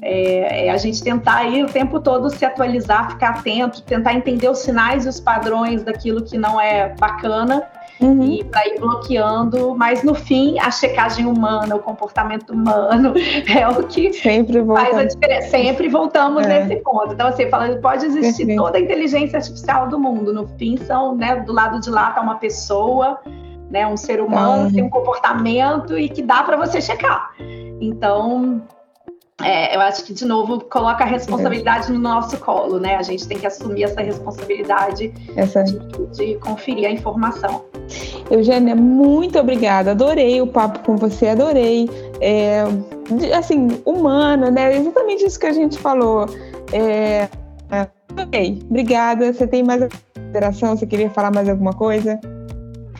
é, 0.03 0.67
é, 0.67 0.69
a 0.69 0.77
gente 0.77 1.01
tentar 1.01 1.37
aí 1.37 1.63
o 1.63 1.67
tempo 1.67 1.99
todo 1.99 2.29
se 2.29 2.43
atualizar, 2.43 3.11
ficar 3.11 3.29
atento, 3.29 3.81
tentar 3.81 4.13
entender 4.13 4.49
os 4.49 4.59
sinais 4.59 5.05
e 5.05 5.09
os 5.09 5.19
padrões 5.19 5.83
daquilo 5.83 6.23
que 6.23 6.37
não 6.37 6.59
é 6.59 6.89
bacana 6.99 7.63
uhum. 8.01 8.23
e 8.23 8.43
para 8.43 8.67
ir 8.67 8.79
bloqueando, 8.79 9.73
mas 9.75 10.03
no 10.03 10.13
fim 10.13 10.59
a 10.59 10.69
checagem 10.69 11.25
humana, 11.25 11.75
o 11.75 11.79
comportamento 11.79 12.51
humano 12.51 13.13
é 13.55 13.67
o 13.67 13.83
que 13.87 14.11
sempre 14.13 14.63
faz 14.65 14.97
a 14.97 15.03
diferença. 15.05 15.49
Sempre 15.49 15.87
voltamos 15.87 16.45
é. 16.45 16.65
nesse 16.65 16.81
ponto. 16.83 17.13
Então, 17.13 17.27
assim, 17.27 17.49
falando, 17.49 17.79
pode 17.79 18.05
existir 18.05 18.45
Perfeito. 18.45 18.61
toda 18.61 18.77
a 18.77 18.81
inteligência 18.81 19.37
artificial 19.37 19.87
do 19.87 19.97
mundo, 19.97 20.33
no 20.33 20.47
fim 20.57 20.75
são, 20.77 21.15
né, 21.15 21.37
do 21.37 21.53
lado 21.53 21.79
de 21.79 21.89
lá 21.89 22.09
está 22.09 22.21
uma 22.21 22.35
pessoa, 22.35 23.19
né, 23.69 23.87
um 23.87 23.95
ser 23.95 24.21
humano, 24.21 24.65
uhum. 24.65 24.73
tem 24.73 24.83
um 24.83 24.89
comportamento 24.89 25.97
e 25.97 26.09
que 26.09 26.21
dá 26.21 26.43
para 26.43 26.57
você 26.57 26.81
checar. 26.81 27.31
Então, 27.79 28.61
é, 29.41 29.75
eu 29.75 29.81
acho 29.81 30.03
que, 30.03 30.13
de 30.13 30.25
novo, 30.25 30.59
coloca 30.65 31.03
a 31.03 31.07
responsabilidade 31.07 31.91
no 31.91 31.97
nosso 31.97 32.37
colo, 32.37 32.79
né? 32.79 32.95
A 32.95 33.01
gente 33.01 33.27
tem 33.27 33.39
que 33.39 33.47
assumir 33.47 33.83
essa 33.83 34.01
responsabilidade 34.01 35.13
essa... 35.35 35.63
De, 35.63 35.79
de, 36.15 36.35
conferir 36.35 36.87
a 36.87 36.91
informação. 36.91 37.65
Eugênia, 38.29 38.75
muito 38.75 39.39
obrigada. 39.39 39.91
Adorei 39.91 40.39
o 40.41 40.47
papo 40.47 40.79
com 40.85 40.97
você, 40.97 41.29
adorei. 41.29 41.89
É, 42.21 42.63
assim, 43.35 43.81
humana, 43.85 44.51
né? 44.51 44.77
Exatamente 44.77 45.25
isso 45.25 45.39
que 45.39 45.47
a 45.47 45.53
gente 45.53 45.79
falou. 45.79 46.27
É, 46.71 47.27
adorei. 48.11 48.61
Obrigada. 48.69 49.33
Você 49.33 49.47
tem 49.47 49.63
mais 49.63 49.87
consideração? 50.13 50.77
Você 50.77 50.85
queria 50.85 51.09
falar 51.09 51.31
mais 51.31 51.49
alguma 51.49 51.73
coisa? 51.73 52.19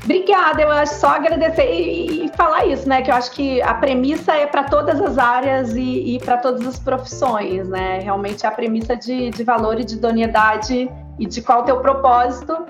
Obrigada, 0.04 0.62
eu 0.62 0.70
acho 0.70 0.96
só 0.96 1.08
agradecer 1.08 1.72
e, 1.72 2.26
e, 2.26 2.32
falar 2.36 2.66
isso, 2.66 2.88
né? 2.88 3.02
Que 3.02 3.10
eu 3.10 3.16
acho 3.16 3.32
que 3.32 3.62
a 3.62 3.74
premissa 3.74 4.34
é 4.34 4.46
para 4.46 4.64
todas 4.64 5.00
as 5.00 5.18
áreas 5.18 5.76
e, 5.76 6.16
e 6.16 6.20
para 6.20 6.38
todas 6.38 6.68
as 6.68 6.78
profissões, 6.78 7.70
né? 7.70 8.00
Realmente 8.00 8.46
a 8.46 8.52
premissa 8.52 8.98
de, 8.98 9.30
de 9.30 9.44
valor 9.44 9.80
e 9.80 9.86
de 9.86 9.96
idoneidade 9.96 10.92
e 11.18 11.26
de 11.26 11.42
qual 11.42 11.62
o 11.62 11.64
teu 11.64 11.80
propósito 11.80 12.66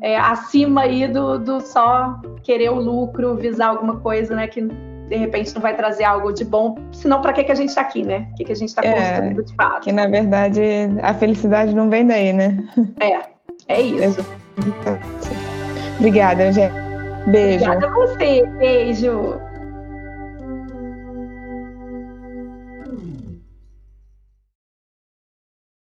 é, 0.00 0.16
acima 0.16 0.82
aí 0.82 1.06
do, 1.06 1.38
do 1.38 1.60
só 1.60 2.18
querer 2.42 2.70
o 2.70 2.80
lucro, 2.80 3.36
visar 3.36 3.68
alguma 3.68 3.96
coisa, 3.96 4.34
né? 4.34 4.46
Que 4.46 4.62
de 4.62 5.16
repente 5.16 5.54
não 5.54 5.60
vai 5.60 5.76
trazer 5.76 6.04
algo 6.04 6.32
de 6.32 6.44
bom, 6.44 6.76
senão 6.92 7.20
para 7.20 7.32
que, 7.32 7.44
que 7.44 7.52
a 7.52 7.54
gente 7.54 7.70
está 7.70 7.82
aqui, 7.82 8.02
né? 8.02 8.28
O 8.32 8.34
que, 8.36 8.44
que 8.44 8.52
a 8.52 8.56
gente 8.56 8.68
está 8.68 8.82
é, 8.84 8.92
construindo 8.92 9.44
de 9.44 9.54
fato. 9.54 9.82
Que 9.82 9.92
na 9.92 10.06
verdade 10.06 10.62
a 11.02 11.12
felicidade 11.12 11.74
não 11.74 11.90
vem 11.90 12.06
daí, 12.06 12.32
né? 12.32 12.58
É, 13.00 13.20
é 13.68 13.80
isso. 13.80 14.24
Obrigada, 15.98 16.52
gente. 16.52 16.72
Beijo. 17.26 17.64
Obrigada 17.64 17.86
a 17.86 17.90
você. 17.90 18.46
Beijo. 18.58 19.47